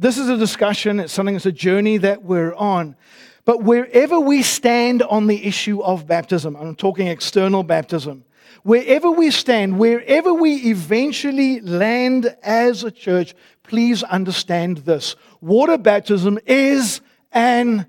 This 0.00 0.16
is 0.16 0.30
a 0.30 0.38
discussion, 0.38 0.98
it's 0.98 1.12
something, 1.12 1.36
it's 1.36 1.44
a 1.44 1.52
journey 1.52 1.98
that 1.98 2.22
we're 2.22 2.54
on. 2.54 2.96
But 3.44 3.62
wherever 3.64 4.18
we 4.18 4.42
stand 4.42 5.02
on 5.02 5.26
the 5.26 5.44
issue 5.44 5.82
of 5.82 6.06
baptism, 6.06 6.56
I'm 6.56 6.74
talking 6.74 7.08
external 7.08 7.62
baptism, 7.62 8.24
wherever 8.62 9.10
we 9.10 9.30
stand, 9.30 9.78
wherever 9.78 10.32
we 10.32 10.56
eventually 10.70 11.60
land 11.60 12.34
as 12.42 12.82
a 12.82 12.90
church, 12.90 13.34
please 13.62 14.02
understand 14.02 14.78
this. 14.78 15.16
Water 15.42 15.76
baptism 15.76 16.38
is 16.46 17.02
an 17.30 17.84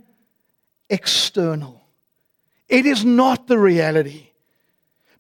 external, 0.90 1.82
it 2.68 2.86
is 2.86 3.06
not 3.06 3.48
the 3.48 3.58
reality. 3.58 4.28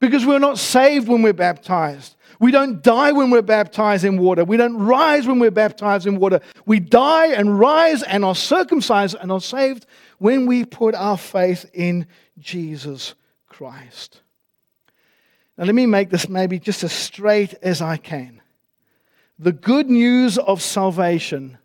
Because 0.02 0.26
we're 0.26 0.40
not 0.40 0.58
saved 0.58 1.08
when 1.08 1.22
we're 1.22 1.32
baptized. 1.32 2.16
We 2.42 2.50
don't 2.50 2.82
die 2.82 3.12
when 3.12 3.30
we're 3.30 3.44
baptized 3.44 4.04
in 4.04 4.18
water. 4.18 4.44
We 4.44 4.58
don't 4.58 4.76
rise 4.76 5.28
when 5.28 5.38
we're 5.38 5.52
baptized 5.52 6.08
in 6.08 6.18
water. 6.18 6.40
We 6.66 6.80
die 6.80 7.28
and 7.28 7.60
rise 7.60 8.02
and 8.02 8.26
are 8.26 8.34
circumcised 8.34 9.16
and 9.22 9.32
are 9.32 9.40
saved 9.40 9.86
when 10.18 10.48
we 10.48 10.66
put 10.66 10.96
our 10.96 11.20
faith 11.20 11.70
in 11.72 12.08
Jesus 12.40 13.14
Christ. 13.48 14.22
Now, 15.56 15.66
let 15.66 15.76
me 15.76 15.86
make 15.86 16.10
this 16.10 16.28
maybe 16.28 16.58
just 16.58 16.84
as 16.84 16.92
straight 16.92 17.54
as 17.62 17.80
I 17.80 17.98
can. 17.98 18.42
The 19.38 19.52
good 19.52 19.92
news 19.92 20.40
of 20.40 20.64
salvation 20.64 21.60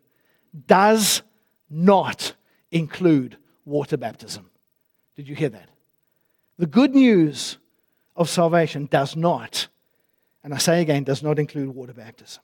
does 0.67 1.23
not 1.71 2.33
include 2.71 3.37
water 3.65 3.97
baptism. 3.97 4.51
Did 5.15 5.27
you 5.27 5.33
hear 5.33 5.49
that? 5.49 5.69
The 6.59 6.67
good 6.67 6.93
news 6.93 7.57
of 8.15 8.29
salvation 8.29 8.85
does 8.85 9.15
not 9.15 9.69
and 10.47 10.53
I 10.53 10.59
say 10.59 10.81
again, 10.81 11.03
does 11.03 11.21
not 11.21 11.39
include 11.39 11.75
water 11.75 11.91
baptism. 11.91 12.41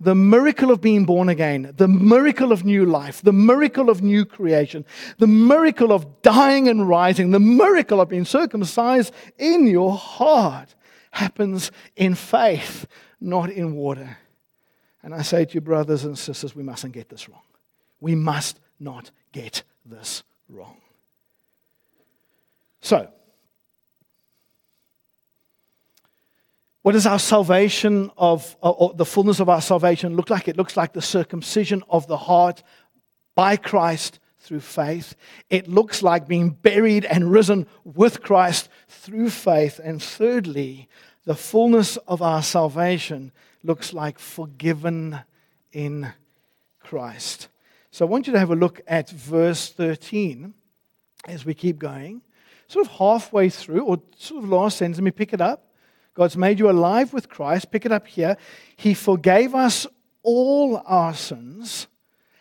The 0.00 0.14
miracle 0.14 0.70
of 0.70 0.80
being 0.80 1.04
born 1.04 1.28
again, 1.28 1.74
the 1.76 1.86
miracle 1.86 2.52
of 2.52 2.64
new 2.64 2.86
life, 2.86 3.20
the 3.20 3.34
miracle 3.34 3.90
of 3.90 4.00
new 4.00 4.24
creation, 4.24 4.86
the 5.18 5.26
miracle 5.26 5.92
of 5.92 6.22
dying 6.22 6.68
and 6.68 6.88
rising, 6.88 7.30
the 7.30 7.38
miracle 7.38 8.00
of 8.00 8.08
being 8.08 8.24
circumcised 8.24 9.12
in 9.36 9.66
your 9.66 9.94
heart 9.94 10.74
happens 11.10 11.70
in 11.96 12.14
faith, 12.14 12.86
not 13.20 13.50
in 13.50 13.74
water. 13.74 14.16
And 15.02 15.14
I 15.14 15.20
say 15.20 15.44
to 15.44 15.52
you, 15.52 15.60
brothers 15.60 16.04
and 16.04 16.18
sisters, 16.18 16.56
we 16.56 16.62
mustn't 16.62 16.94
get 16.94 17.10
this 17.10 17.28
wrong. 17.28 17.42
We 18.00 18.14
must 18.14 18.58
not 18.80 19.10
get 19.32 19.64
this 19.84 20.22
wrong. 20.48 20.80
So, 22.80 23.10
What 26.88 26.94
does 26.94 27.04
our 27.04 27.18
salvation 27.18 28.10
of, 28.16 28.56
uh, 28.62 28.70
or 28.70 28.94
the 28.94 29.04
fullness 29.04 29.40
of 29.40 29.50
our 29.50 29.60
salvation 29.60 30.16
look 30.16 30.30
like? 30.30 30.48
It 30.48 30.56
looks 30.56 30.74
like 30.74 30.94
the 30.94 31.02
circumcision 31.02 31.82
of 31.90 32.06
the 32.06 32.16
heart 32.16 32.62
by 33.34 33.56
Christ 33.58 34.20
through 34.38 34.60
faith. 34.60 35.14
It 35.50 35.68
looks 35.68 36.02
like 36.02 36.26
being 36.26 36.48
buried 36.48 37.04
and 37.04 37.30
risen 37.30 37.66
with 37.84 38.22
Christ 38.22 38.70
through 38.88 39.28
faith. 39.28 39.78
And 39.84 40.02
thirdly, 40.02 40.88
the 41.26 41.34
fullness 41.34 41.98
of 42.08 42.22
our 42.22 42.42
salvation 42.42 43.32
looks 43.62 43.92
like 43.92 44.18
forgiven 44.18 45.20
in 45.70 46.14
Christ. 46.80 47.48
So 47.90 48.06
I 48.06 48.08
want 48.08 48.26
you 48.26 48.32
to 48.32 48.38
have 48.38 48.50
a 48.50 48.56
look 48.56 48.80
at 48.86 49.10
verse 49.10 49.68
13 49.68 50.54
as 51.26 51.44
we 51.44 51.52
keep 51.52 51.78
going. 51.78 52.22
Sort 52.66 52.86
of 52.86 52.92
halfway 52.92 53.50
through, 53.50 53.84
or 53.84 54.00
sort 54.16 54.42
of 54.42 54.48
last 54.48 54.78
sentence, 54.78 54.96
let 54.96 55.04
me 55.04 55.10
pick 55.10 55.34
it 55.34 55.42
up. 55.42 55.66
God's 56.18 56.36
made 56.36 56.58
you 56.58 56.68
alive 56.68 57.12
with 57.12 57.28
Christ. 57.28 57.70
Pick 57.70 57.86
it 57.86 57.92
up 57.92 58.08
here. 58.08 58.36
He 58.76 58.92
forgave 58.92 59.54
us 59.54 59.86
all 60.24 60.82
our 60.84 61.14
sins, 61.14 61.86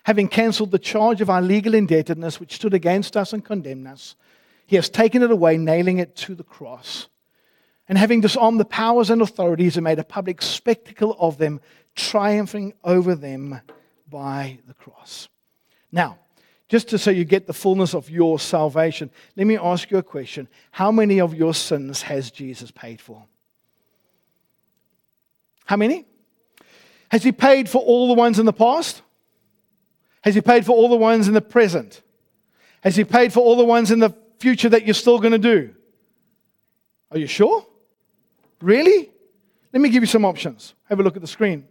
having 0.02 0.28
cancelled 0.28 0.72
the 0.72 0.80
charge 0.80 1.22
of 1.22 1.30
our 1.30 1.44
legal 1.44 1.76
indebtedness 1.76 2.40
which 2.40 2.56
stood 2.56 2.74
against 2.74 3.16
us 3.16 3.34
and 3.34 3.46
condemned 3.46 3.88
us. 3.88 4.16
He 4.66 4.78
has 4.78 4.90
taken 4.90 5.22
it 5.22 5.30
away, 5.30 5.58
nailing 5.58 6.00
it 6.00 6.16
to 6.16 6.34
the 6.34 6.44
cross. 6.44 7.08
And 7.88 8.00
having 8.00 8.20
disarmed 8.20 8.60
the 8.60 8.66
powers 8.66 9.12
and 9.12 9.22
authorities 9.22 9.78
and 9.78 9.84
made 9.84 10.00
a 10.00 10.04
public 10.04 10.42
spectacle 10.42 11.16
of 11.20 11.38
them, 11.38 11.62
triumphing 11.96 12.74
over 12.84 13.14
them 13.14 13.62
by 14.10 14.58
the 14.66 14.74
cross. 14.74 15.30
Now, 15.92 16.18
just 16.68 16.88
to 16.90 16.98
so 16.98 17.12
you 17.12 17.26
get 17.26 17.46
the 17.46 17.54
fullness 17.54 17.94
of 17.94 18.10
your 18.10 18.40
salvation, 18.40 19.12
let 19.36 19.46
me 19.46 19.56
ask 19.56 19.92
you 19.92 20.00
a 20.00 20.04
question. 20.04 20.48
How 20.72 20.92
many 20.92 21.22
of 21.22 21.36
your 21.36 21.54
sins 21.54 22.02
has 22.02 22.32
Jesus 22.32 22.72
paid 22.72 23.00
for? 23.00 23.24
How 25.68 25.76
many? 25.76 26.06
Has 27.10 27.24
he 27.24 27.32
paid 27.32 27.70
for 27.70 27.82
all 27.82 28.08
the 28.08 28.14
ones 28.14 28.40
in 28.40 28.46
the 28.46 28.54
past? 28.54 29.02
Has 30.22 30.34
he 30.34 30.42
paid 30.42 30.66
for 30.66 30.72
all 30.72 30.90
the 30.90 30.96
ones 30.96 31.28
in 31.28 31.34
the 31.34 31.42
present? 31.42 32.02
Has 32.82 32.96
he 32.96 33.04
paid 33.04 33.32
for 33.32 33.42
all 33.42 33.56
the 33.56 33.66
ones 33.66 33.92
in 33.92 34.00
the 34.00 34.16
future 34.40 34.70
that 34.70 34.86
you're 34.86 34.94
still 34.94 35.20
going 35.20 35.34
to 35.34 35.38
do? 35.38 35.74
Are 37.12 37.18
you 37.18 37.28
sure? 37.28 37.66
Really? 38.62 39.12
Let 39.74 39.82
me 39.82 39.90
give 39.90 40.04
you 40.04 40.08
some 40.08 40.26
options. 40.26 40.74
Have 40.90 41.00
a 41.00 41.04
look 41.04 41.16
at 41.16 41.22
the 41.22 41.28
screen. 41.28 41.68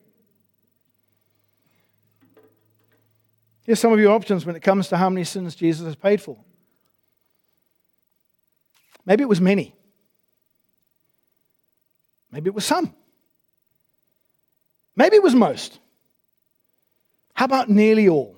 Here's 3.65 3.81
some 3.81 3.93
of 3.93 3.99
your 3.99 4.13
options 4.13 4.47
when 4.47 4.55
it 4.57 4.63
comes 4.63 4.89
to 4.89 4.97
how 4.97 5.11
many 5.11 5.25
sins 5.25 5.55
Jesus 5.55 5.85
has 5.87 5.97
paid 5.97 6.21
for. 6.21 6.39
Maybe 9.05 9.23
it 9.23 9.29
was 9.29 9.41
many. 9.41 9.75
Maybe 12.31 12.49
it 12.49 12.55
was 12.55 12.65
some. 12.65 12.95
Maybe 14.97 15.17
it 15.17 15.23
was 15.23 15.35
most. 15.35 15.79
How 17.35 17.45
about 17.45 17.69
nearly 17.69 18.09
all? 18.09 18.35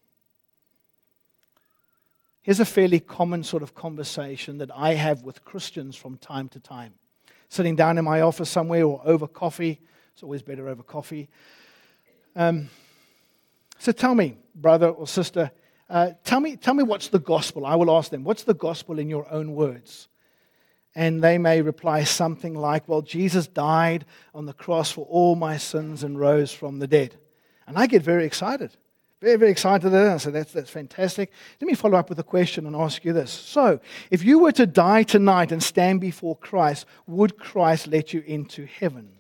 Here's 2.43 2.59
a 2.59 2.65
fairly 2.65 2.99
common 2.99 3.45
sort 3.45 3.63
of 3.63 3.77
conversation 3.77 4.59
that 4.59 4.73
I 4.75 4.95
have 4.95 5.23
with 5.23 5.45
Christians 5.45 5.95
from 5.95 6.19
time 6.19 6.49
to 6.49 6.59
time. 6.59 6.95
Sitting 7.49 7.77
down 7.77 7.97
in 7.97 8.05
my 8.05 8.23
office 8.23 8.51
somewhere 8.51 8.83
or 8.83 9.01
over 9.05 9.29
coffee 9.29 9.79
it's 10.13 10.23
always 10.23 10.43
better 10.43 10.69
over 10.69 10.83
coffee. 10.83 11.29
Um, 12.37 12.69
so 13.79 13.93
tell 13.93 14.15
me, 14.15 14.37
brother 14.55 14.89
or 14.89 15.07
sister, 15.07 15.51
uh, 15.91 16.13
tell, 16.25 16.41
me, 16.41 16.57
tell 16.57 16.75
me 16.75 16.83
what's 16.83 17.09
the 17.09 17.19
gospel. 17.19 17.67
I 17.67 17.75
will 17.75 17.91
ask 17.91 18.11
them, 18.11 18.25
what's 18.25 18.45
the 18.45 18.55
gospel 18.55 18.99
in 18.99 19.09
your 19.09 19.31
own 19.31 19.55
words? 19.55 20.09
And 20.95 21.23
they 21.23 21.39
may 21.39 21.63
reply 21.63 22.05
something 22.05 22.55
like, 22.55 22.87
Well, 22.87 23.01
Jesus 23.01 23.47
died 23.47 24.05
on 24.35 24.45
the 24.45 24.53
cross 24.53 24.91
for 24.91 25.07
all 25.07 25.35
my 25.37 25.57
sins 25.57 26.05
and 26.05 26.21
rose 26.21 26.53
from 26.53 26.79
the 26.79 26.87
dead. 26.87 27.17
And 27.67 27.79
I 27.79 27.87
get 27.87 28.03
very 28.03 28.27
excited. 28.27 28.77
Very, 29.23 29.37
very 29.37 29.51
excited 29.53 29.89
that. 29.89 30.21
So 30.21 30.31
that's, 30.31 30.53
that's 30.53 30.69
fantastic. 30.69 31.31
Let 31.61 31.67
me 31.67 31.75
follow 31.75 31.97
up 31.97 32.09
with 32.09 32.19
a 32.19 32.25
question 32.25 32.67
and 32.67 32.77
ask 32.77 33.05
you 33.05 33.13
this. 33.13 33.31
So, 33.31 33.81
if 34.11 34.25
you 34.25 34.41
were 34.41 34.53
to 34.53 34.67
die 34.67 35.05
tonight 35.05 35.53
and 35.53 35.63
stand 35.63 36.01
before 36.01 36.37
Christ, 36.37 36.87
would 37.07 37.39
Christ 37.39 37.87
let 37.87 38.13
you 38.13 38.23
into 38.27 38.67
heaven? 38.67 39.11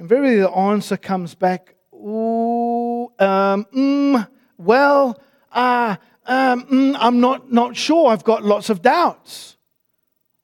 And 0.00 0.08
very 0.08 0.36
the 0.36 0.48
answer 0.48 0.96
comes 0.96 1.34
back, 1.34 1.74
ooh, 1.92 3.12
um, 3.18 3.66
mm, 3.66 4.26
well, 4.56 5.20
uh, 5.52 5.96
um, 6.24 6.64
mm, 6.64 6.96
I'm 6.98 7.20
not, 7.20 7.52
not 7.52 7.76
sure. 7.76 8.10
I've 8.10 8.24
got 8.24 8.42
lots 8.42 8.70
of 8.70 8.80
doubts. 8.80 9.58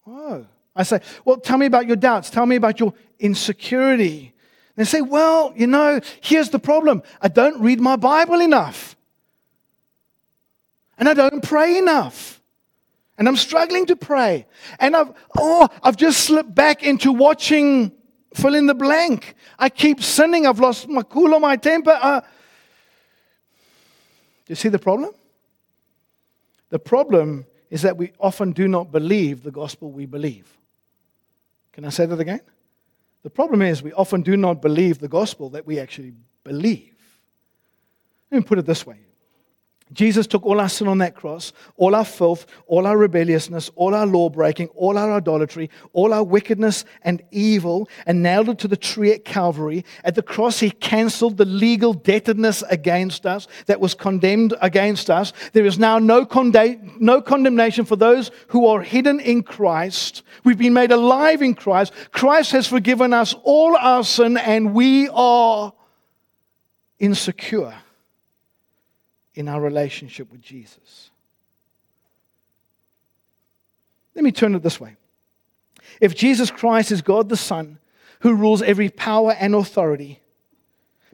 Oh. 0.06 0.44
I 0.76 0.82
say, 0.82 1.00
well, 1.24 1.38
tell 1.38 1.56
me 1.56 1.64
about 1.64 1.86
your 1.86 1.96
doubts. 1.96 2.28
Tell 2.28 2.44
me 2.44 2.56
about 2.56 2.78
your 2.78 2.92
insecurity. 3.18 4.34
They 4.74 4.84
say, 4.84 5.00
well, 5.00 5.54
you 5.56 5.66
know, 5.66 6.00
here's 6.20 6.50
the 6.50 6.58
problem. 6.58 7.02
I 7.22 7.28
don't 7.28 7.58
read 7.62 7.80
my 7.80 7.96
Bible 7.96 8.42
enough. 8.42 8.94
And 10.98 11.08
I 11.08 11.14
don't 11.14 11.42
pray 11.42 11.78
enough. 11.78 12.42
And 13.16 13.26
I'm 13.26 13.36
struggling 13.36 13.86
to 13.86 13.96
pray. 13.96 14.46
And 14.78 14.94
I've, 14.94 15.14
oh, 15.38 15.70
I've 15.82 15.96
just 15.96 16.20
slipped 16.20 16.54
back 16.54 16.82
into 16.82 17.10
watching 17.10 17.92
fill 18.36 18.54
in 18.54 18.66
the 18.66 18.74
blank. 18.74 19.34
I 19.58 19.68
keep 19.68 20.02
sinning. 20.02 20.46
I've 20.46 20.60
lost 20.60 20.88
my 20.88 21.02
cool 21.02 21.34
or 21.34 21.40
my 21.40 21.56
temper. 21.56 22.22
Do 24.46 24.50
you 24.50 24.54
see 24.54 24.68
the 24.68 24.78
problem? 24.78 25.10
The 26.70 26.78
problem 26.78 27.46
is 27.70 27.82
that 27.82 27.96
we 27.96 28.12
often 28.20 28.52
do 28.52 28.68
not 28.68 28.92
believe 28.92 29.42
the 29.42 29.50
gospel 29.50 29.90
we 29.90 30.06
believe. 30.06 30.46
Can 31.72 31.84
I 31.84 31.90
say 31.90 32.06
that 32.06 32.20
again? 32.20 32.40
The 33.22 33.30
problem 33.30 33.62
is 33.62 33.82
we 33.82 33.92
often 33.92 34.22
do 34.22 34.36
not 34.36 34.62
believe 34.62 34.98
the 34.98 35.08
gospel 35.08 35.50
that 35.50 35.66
we 35.66 35.80
actually 35.80 36.12
believe. 36.44 36.94
Let 38.30 38.38
me 38.38 38.44
put 38.44 38.58
it 38.58 38.66
this 38.66 38.86
way 38.86 39.05
Jesus 39.92 40.26
took 40.26 40.44
all 40.44 40.60
our 40.60 40.68
sin 40.68 40.88
on 40.88 40.98
that 40.98 41.14
cross, 41.14 41.52
all 41.76 41.94
our 41.94 42.04
filth, 42.04 42.46
all 42.66 42.88
our 42.88 42.98
rebelliousness, 42.98 43.70
all 43.76 43.94
our 43.94 44.04
law 44.06 44.28
breaking, 44.28 44.66
all 44.68 44.98
our 44.98 45.12
idolatry, 45.12 45.70
all 45.92 46.12
our 46.12 46.24
wickedness 46.24 46.84
and 47.02 47.22
evil, 47.30 47.88
and 48.04 48.20
nailed 48.20 48.48
it 48.48 48.58
to 48.58 48.68
the 48.68 48.76
tree 48.76 49.12
at 49.12 49.24
Calvary. 49.24 49.84
At 50.02 50.16
the 50.16 50.22
cross, 50.22 50.58
he 50.58 50.72
canceled 50.72 51.36
the 51.36 51.44
legal 51.44 51.92
debtedness 51.92 52.64
against 52.68 53.26
us 53.26 53.46
that 53.66 53.80
was 53.80 53.94
condemned 53.94 54.54
against 54.60 55.08
us. 55.08 55.32
There 55.52 55.66
is 55.66 55.78
now 55.78 56.00
no, 56.00 56.26
conda- 56.26 57.00
no 57.00 57.22
condemnation 57.22 57.84
for 57.84 57.94
those 57.94 58.32
who 58.48 58.66
are 58.66 58.80
hidden 58.80 59.20
in 59.20 59.44
Christ. 59.44 60.24
We've 60.42 60.58
been 60.58 60.74
made 60.74 60.90
alive 60.90 61.42
in 61.42 61.54
Christ. 61.54 61.92
Christ 62.10 62.50
has 62.50 62.66
forgiven 62.66 63.12
us 63.12 63.36
all 63.44 63.76
our 63.76 64.02
sin, 64.02 64.36
and 64.36 64.74
we 64.74 65.08
are 65.10 65.72
insecure 66.98 67.74
in 69.36 69.48
our 69.48 69.60
relationship 69.60 70.32
with 70.32 70.40
Jesus. 70.42 71.10
Let 74.14 74.24
me 74.24 74.32
turn 74.32 74.54
it 74.54 74.62
this 74.62 74.80
way. 74.80 74.96
If 76.00 76.16
Jesus 76.16 76.50
Christ 76.50 76.90
is 76.90 77.02
God 77.02 77.28
the 77.28 77.36
Son, 77.36 77.78
who 78.20 78.34
rules 78.34 78.62
every 78.62 78.88
power 78.88 79.32
and 79.38 79.54
authority, 79.54 80.20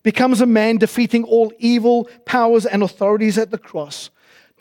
becomes 0.03 0.41
a 0.41 0.47
man 0.47 0.79
defeating 0.79 1.25
all 1.25 1.53
evil 1.59 2.09
powers 2.25 2.65
and 2.65 2.83
authorities 2.83 3.39
at 3.39 3.51
the 3.51 3.59
cross, 3.59 4.11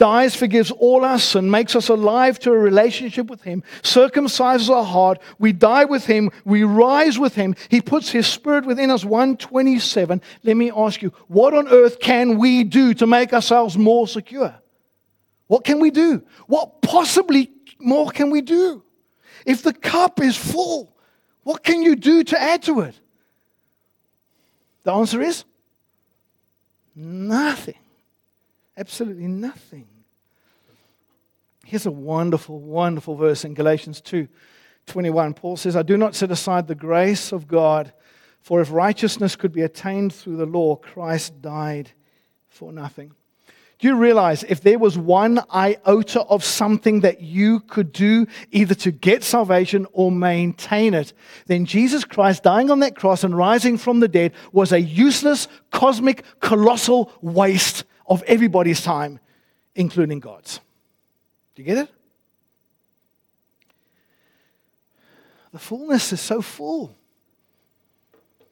dies, 0.02 0.36
forgives 0.36 0.72
all 0.72 1.06
our 1.06 1.20
sin, 1.20 1.52
makes 1.52 1.76
us 1.76 1.88
alive 1.88 2.40
to 2.40 2.52
a 2.52 2.58
relationship 2.58 3.28
with 3.28 3.44
Him, 3.44 3.62
circumcises 3.84 4.68
our 4.68 4.84
heart. 4.84 5.22
We 5.38 5.54
die 5.54 5.86
with 5.86 6.08
Him, 6.08 6.32
we 6.44 6.64
rise 6.64 7.20
with 7.20 7.36
Him. 7.36 7.56
He 7.70 7.82
puts 7.82 8.10
His 8.10 8.26
Spirit 8.26 8.66
within 8.66 8.90
us. 8.90 9.06
127. 9.06 10.20
Let 10.42 10.58
me 10.58 10.72
ask 10.76 11.04
you, 11.04 11.14
what 11.28 11.54
on 11.54 11.68
earth 11.68 12.00
can 12.00 12.40
we 12.40 12.64
do 12.64 12.96
to 12.96 13.06
make 13.06 13.32
ourselves 13.32 13.78
more 13.78 14.08
secure? 14.08 14.56
What 15.46 15.64
can 15.66 15.80
we 15.80 15.92
do? 15.92 16.24
What 16.48 16.82
possibly 16.82 17.52
more 17.78 18.10
can 18.10 18.32
we 18.32 18.42
do? 18.42 18.84
If 19.46 19.62
the 19.62 19.74
cup 19.74 20.20
is 20.20 20.36
full, 20.36 20.96
what 21.44 21.64
can 21.64 21.84
you 21.84 21.96
do 21.96 22.24
to 22.24 22.42
add 22.42 22.64
to 22.64 22.80
it? 22.80 23.00
The 24.82 24.94
answer 24.94 25.22
is 25.22 25.46
nothing. 26.96 27.81
Absolutely 28.78 29.28
nothing. 29.28 29.88
Here's 31.66 31.86
a 31.86 31.92
wonderful, 31.92 32.60
wonderful 32.60 33.16
verse 33.16 33.46
in 33.46 33.54
Galatians 33.54 34.02
2 34.02 34.28
21. 34.88 35.36
Paul 35.36 35.58
says, 35.58 35.76
I 35.76 35.84
do 35.84 35.96
not 35.96 36.16
set 36.16 36.32
aside 36.32 36.68
the 36.68 36.76
grace 36.76 37.32
of 37.32 37.48
God, 37.48 37.94
for 38.42 38.62
if 38.62 38.72
righteousness 38.72 39.36
could 39.36 39.54
be 39.54 39.62
attained 39.62 40.12
through 40.12 40.38
the 40.38 40.46
law, 40.46 40.76
Christ 40.76 41.40
died 41.42 41.92
for 42.50 42.74
nothing. 42.74 43.14
Do 43.78 43.88
you 43.88 43.96
realize 43.96 44.44
if 44.44 44.62
there 44.62 44.80
was 44.80 44.98
one 44.98 45.40
iota 45.54 46.22
of 46.22 46.44
something 46.44 47.00
that 47.02 47.22
you 47.22 47.62
could 47.62 47.92
do 47.92 48.28
either 48.52 48.76
to 48.76 48.92
get 48.92 49.24
salvation 49.24 49.88
or 49.92 50.12
maintain 50.12 50.94
it, 50.94 51.14
then 51.48 51.66
Jesus 51.66 52.04
Christ 52.04 52.44
dying 52.44 52.70
on 52.70 52.80
that 52.80 52.96
cross 52.96 53.24
and 53.24 53.36
rising 53.36 53.78
from 53.78 54.00
the 54.00 54.08
dead 54.08 54.34
was 54.52 54.72
a 54.72 54.82
useless, 54.82 55.48
cosmic, 55.72 56.24
colossal 56.42 57.12
waste 57.22 57.86
of 58.12 58.22
everybody's 58.24 58.82
time, 58.82 59.22
including 59.74 60.20
God's. 60.20 60.60
Do 61.56 61.62
you 61.62 61.66
get 61.66 61.78
it? 61.78 61.90
The 65.54 65.60
fullness 65.60 66.12
is 66.12 66.20
so 66.20 66.42
full. 66.42 66.94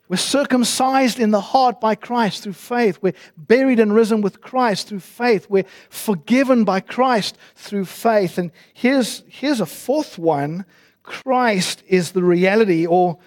We're 0.08 0.15
circumcised 0.15 1.19
in 1.19 1.32
the 1.32 1.41
heart 1.41 1.82
by 1.82 1.95
Christ 1.95 2.43
through 2.43 2.54
faith. 2.54 3.00
We're 3.02 3.15
buried 3.36 3.82
and 3.82 3.93
risen 3.93 4.22
with 4.22 4.39
Christ 4.39 4.88
through 4.88 5.02
faith. 5.02 5.48
We're 5.50 5.67
forgiven 5.89 6.63
by 6.63 6.80
Christ 6.80 7.38
through 7.56 7.86
faith. 7.86 8.38
And 8.38 8.52
here's, 8.74 9.24
here's 9.28 9.60
a 9.60 9.65
fourth 9.65 10.17
one 10.17 10.65
Christ 11.04 11.84
is 11.86 12.12
the 12.12 12.24
reality, 12.24 12.86
or 12.86 13.17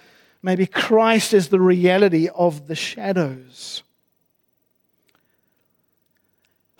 maybe 0.40 0.66
Christ 0.66 1.34
is 1.34 1.48
the 1.48 1.60
reality 1.60 2.28
of 2.34 2.68
the 2.68 2.74
shadows. 2.74 3.82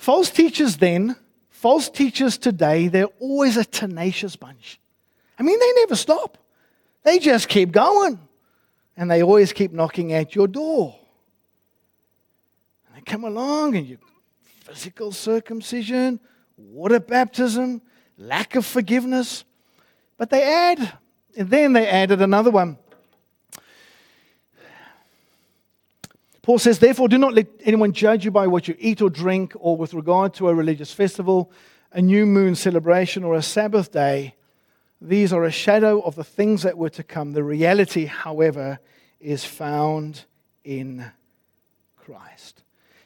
False 0.02 0.30
teachers 0.30 0.78
then 0.78 1.14
false 1.48 1.88
teachers 1.88 2.36
today, 2.36 2.88
they're 2.88 3.14
always 3.20 3.56
a 3.56 3.64
tenacious 3.64 4.34
bunch. 4.34 4.80
I 5.38 5.44
mean, 5.44 5.60
they 5.60 5.72
never 5.74 5.94
stop, 5.94 6.38
they 7.04 7.20
just 7.20 7.48
keep 7.48 7.70
going. 7.70 8.18
And 8.96 9.08
they 9.08 9.22
always 9.22 9.52
keep 9.52 9.72
knocking 9.72 10.12
at 10.12 10.34
your 10.34 10.48
door. 10.48 10.98
And 12.88 12.96
they 12.96 13.00
come 13.02 13.22
along 13.22 13.76
and 13.76 13.86
you 13.86 13.98
physical 14.64 15.12
circumcision, 15.12 16.18
water 16.56 16.98
baptism, 16.98 17.80
lack 18.18 18.56
of 18.56 18.66
forgiveness. 18.66 19.44
But 20.18 20.30
they 20.30 20.42
add, 20.42 20.98
and 21.38 21.48
then 21.48 21.74
they 21.74 21.86
added 21.86 22.20
another 22.20 22.50
one 22.50 22.76
Paul 26.42 26.58
says, 26.58 26.80
Therefore, 26.80 27.08
do 27.08 27.18
not 27.18 27.34
let 27.34 27.46
anyone 27.64 27.92
judge 27.92 28.24
you 28.24 28.32
by 28.32 28.48
what 28.48 28.66
you 28.66 28.76
eat 28.78 29.00
or 29.00 29.08
drink, 29.08 29.52
or 29.58 29.76
with 29.76 29.94
regard 29.94 30.34
to 30.34 30.48
a 30.48 30.54
religious 30.54 30.92
festival, 30.92 31.52
a 31.92 32.02
new 32.02 32.26
moon 32.26 32.56
celebration, 32.56 33.22
or 33.22 33.34
a 33.34 33.42
Sabbath 33.42 33.92
day. 33.92 34.34
These 35.00 35.32
are 35.32 35.44
a 35.44 35.52
shadow 35.52 36.00
of 36.00 36.16
the 36.16 36.24
things 36.24 36.62
that 36.62 36.76
were 36.76 36.90
to 36.90 37.02
come. 37.02 37.32
The 37.32 37.44
reality, 37.44 38.06
however, 38.06 38.80
is 39.20 39.44
found 39.44 40.24
in 40.64 41.10
Christ. 41.96 42.62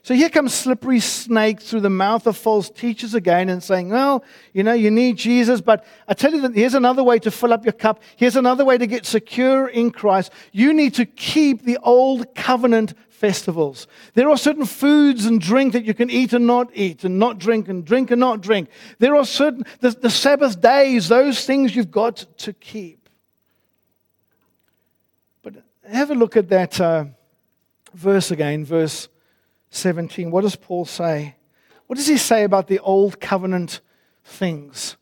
So 0.06 0.14
here 0.14 0.30
comes 0.30 0.54
slippery 0.54 1.00
snake 1.00 1.60
through 1.60 1.80
the 1.80 1.90
mouth 1.90 2.28
of 2.28 2.36
false 2.36 2.70
teachers 2.70 3.14
again 3.14 3.48
and 3.48 3.60
saying, 3.60 3.88
well, 3.88 4.22
you 4.52 4.62
know, 4.62 4.72
you 4.72 4.88
need 4.88 5.16
Jesus, 5.16 5.60
but 5.60 5.84
I 6.06 6.14
tell 6.14 6.32
you 6.32 6.42
that 6.42 6.54
here's 6.54 6.74
another 6.74 7.02
way 7.02 7.18
to 7.18 7.30
fill 7.32 7.52
up 7.52 7.64
your 7.64 7.72
cup. 7.72 8.00
Here's 8.14 8.36
another 8.36 8.64
way 8.64 8.78
to 8.78 8.86
get 8.86 9.04
secure 9.04 9.66
in 9.66 9.90
Christ. 9.90 10.30
You 10.52 10.72
need 10.72 10.94
to 10.94 11.06
keep 11.06 11.64
the 11.64 11.78
old 11.78 12.36
covenant 12.36 12.94
festivals. 13.16 13.86
There 14.14 14.28
are 14.28 14.36
certain 14.36 14.66
foods 14.66 15.24
and 15.24 15.40
drink 15.40 15.72
that 15.72 15.84
you 15.84 15.94
can 15.94 16.10
eat 16.10 16.32
and 16.32 16.46
not 16.46 16.70
eat, 16.74 17.04
and 17.04 17.18
not 17.18 17.38
drink 17.38 17.68
and 17.68 17.84
drink 17.84 18.10
and 18.10 18.20
not 18.20 18.42
drink. 18.42 18.68
There 18.98 19.16
are 19.16 19.24
certain, 19.24 19.64
the, 19.80 19.90
the 19.90 20.10
Sabbath 20.10 20.60
days, 20.60 21.08
those 21.08 21.44
things 21.44 21.74
you've 21.74 21.90
got 21.90 22.16
to 22.38 22.52
keep. 22.52 23.08
But 25.42 25.54
have 25.90 26.10
a 26.10 26.14
look 26.14 26.36
at 26.36 26.50
that 26.50 26.80
uh, 26.80 27.06
verse 27.94 28.30
again, 28.30 28.64
verse 28.64 29.08
17. 29.70 30.30
What 30.30 30.42
does 30.42 30.56
Paul 30.56 30.84
say? 30.84 31.36
What 31.86 31.96
does 31.96 32.06
he 32.06 32.18
say 32.18 32.44
about 32.44 32.68
the 32.68 32.80
old 32.80 33.18
covenant 33.20 33.80
things? 34.24 34.96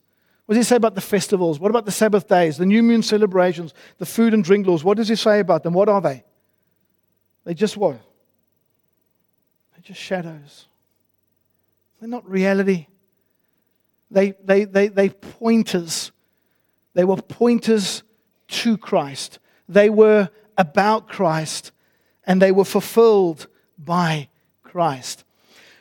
What 0.46 0.54
does 0.54 0.66
he 0.66 0.68
say 0.68 0.76
about 0.76 0.94
the 0.94 1.00
festivals? 1.00 1.58
What 1.58 1.70
about 1.70 1.86
the 1.86 1.92
Sabbath 1.92 2.28
days, 2.28 2.58
the 2.58 2.66
new 2.66 2.82
moon 2.82 3.02
celebrations, 3.02 3.74
the 3.98 4.06
food 4.06 4.34
and 4.34 4.44
drink 4.44 4.66
laws? 4.66 4.84
What 4.84 4.98
does 4.98 5.08
he 5.08 5.16
say 5.16 5.40
about 5.40 5.62
them? 5.64 5.72
What 5.72 5.88
are 5.88 6.00
they? 6.00 6.22
They 7.44 7.54
just 7.54 7.76
what? 7.76 8.00
They're 9.72 9.82
just 9.82 10.00
shadows. 10.00 10.66
They're 12.00 12.08
not 12.08 12.28
reality. 12.28 12.86
They, 14.10 14.34
they, 14.44 14.64
they, 14.64 14.88
they 14.88 15.08
pointers. 15.08 16.12
They 16.94 17.04
were 17.04 17.16
pointers 17.16 18.02
to 18.48 18.78
Christ. 18.78 19.38
They 19.68 19.90
were 19.90 20.30
about 20.56 21.08
Christ, 21.08 21.72
and 22.26 22.40
they 22.40 22.52
were 22.52 22.64
fulfilled 22.64 23.46
by 23.78 24.28
Christ. 24.62 25.24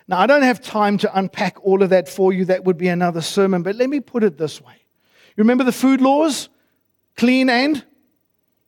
Now, 0.07 0.19
I 0.19 0.27
don't 0.27 0.41
have 0.41 0.61
time 0.61 0.97
to 0.99 1.17
unpack 1.17 1.63
all 1.63 1.81
of 1.81 1.89
that 1.91 2.09
for 2.09 2.33
you. 2.33 2.45
That 2.45 2.65
would 2.65 2.77
be 2.77 2.89
another 2.89 3.21
sermon, 3.21 3.63
but 3.63 3.75
let 3.75 3.89
me 3.89 3.99
put 3.99 4.23
it 4.23 4.37
this 4.37 4.61
way. 4.61 4.73
You 5.35 5.43
remember 5.43 5.63
the 5.63 5.71
food 5.71 6.01
laws? 6.01 6.49
Clean 7.15 7.49
and 7.49 7.83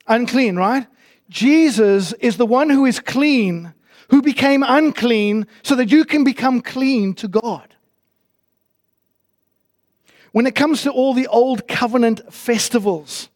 unclean, 0.08 0.56
right? 0.56 0.88
Jesus 1.30 2.14
is 2.14 2.38
the 2.38 2.46
one 2.46 2.70
who 2.70 2.86
is 2.86 3.00
clean, 3.00 3.74
who 4.10 4.22
became 4.22 4.64
unclean, 4.64 5.48
so 5.64 5.76
that 5.76 5.92
you 5.92 6.06
can 6.06 6.24
become 6.24 6.62
clean 6.62 7.14
to 7.16 7.28
God. 7.28 7.76
When 10.32 10.46
it 10.46 10.56
comes 10.56 10.84
to 10.84 10.92
all 10.92 11.14
the 11.14 11.28
old 11.28 11.68
covenant 11.68 12.34
festivals, 12.34 13.30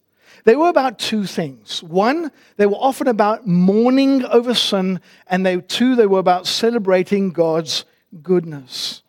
they 0.44 0.56
were 0.56 0.70
about 0.70 1.00
two 1.00 1.26
things. 1.26 1.82
One, 1.84 2.32
they 2.58 2.66
were 2.66 2.76
often 2.76 3.08
about 3.08 3.48
mourning 3.48 4.26
over 4.26 4.54
sin, 4.54 5.00
and 5.28 5.46
they, 5.46 5.62
two, 5.62 5.96
they 5.96 6.06
were 6.06 6.20
about 6.20 6.48
celebrating 6.48 7.32
God's 7.32 7.86
goodness. 8.22 9.02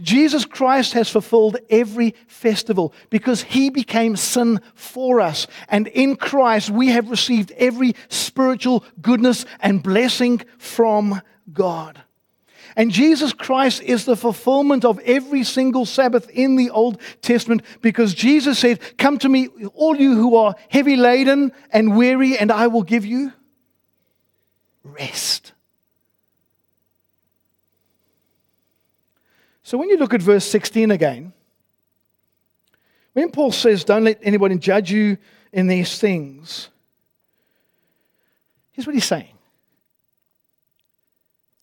Jesus 0.00 0.44
Christ 0.44 0.92
has 0.94 1.08
fulfilled 1.08 1.56
every 1.70 2.14
festival 2.26 2.92
because 3.10 3.42
he 3.42 3.70
became 3.70 4.16
sin 4.16 4.60
for 4.74 5.20
us. 5.20 5.46
And 5.68 5.86
in 5.88 6.16
Christ, 6.16 6.70
we 6.70 6.88
have 6.88 7.10
received 7.10 7.52
every 7.52 7.94
spiritual 8.08 8.84
goodness 9.00 9.44
and 9.60 9.82
blessing 9.82 10.42
from 10.58 11.22
God. 11.52 12.02
And 12.76 12.90
Jesus 12.90 13.32
Christ 13.32 13.82
is 13.82 14.04
the 14.04 14.16
fulfillment 14.16 14.84
of 14.84 14.98
every 15.00 15.44
single 15.44 15.86
Sabbath 15.86 16.28
in 16.30 16.56
the 16.56 16.70
Old 16.70 17.00
Testament 17.22 17.62
because 17.80 18.14
Jesus 18.14 18.58
said, 18.58 18.80
Come 18.98 19.18
to 19.18 19.28
me, 19.28 19.48
all 19.74 19.96
you 19.96 20.16
who 20.16 20.34
are 20.36 20.56
heavy 20.70 20.96
laden 20.96 21.52
and 21.70 21.96
weary, 21.96 22.36
and 22.36 22.50
I 22.50 22.66
will 22.66 22.82
give 22.82 23.06
you 23.06 23.32
rest. 24.82 25.52
So 29.64 29.78
when 29.78 29.88
you 29.88 29.96
look 29.96 30.14
at 30.14 30.22
verse 30.22 30.44
16 30.44 30.92
again, 30.92 31.32
when 33.14 33.30
Paul 33.30 33.50
says, 33.50 33.82
Don't 33.82 34.04
let 34.04 34.20
anybody 34.22 34.58
judge 34.58 34.92
you 34.92 35.18
in 35.52 35.66
these 35.66 35.98
things, 35.98 36.68
here's 38.72 38.86
what 38.86 38.94
he's 38.94 39.04
saying 39.04 39.34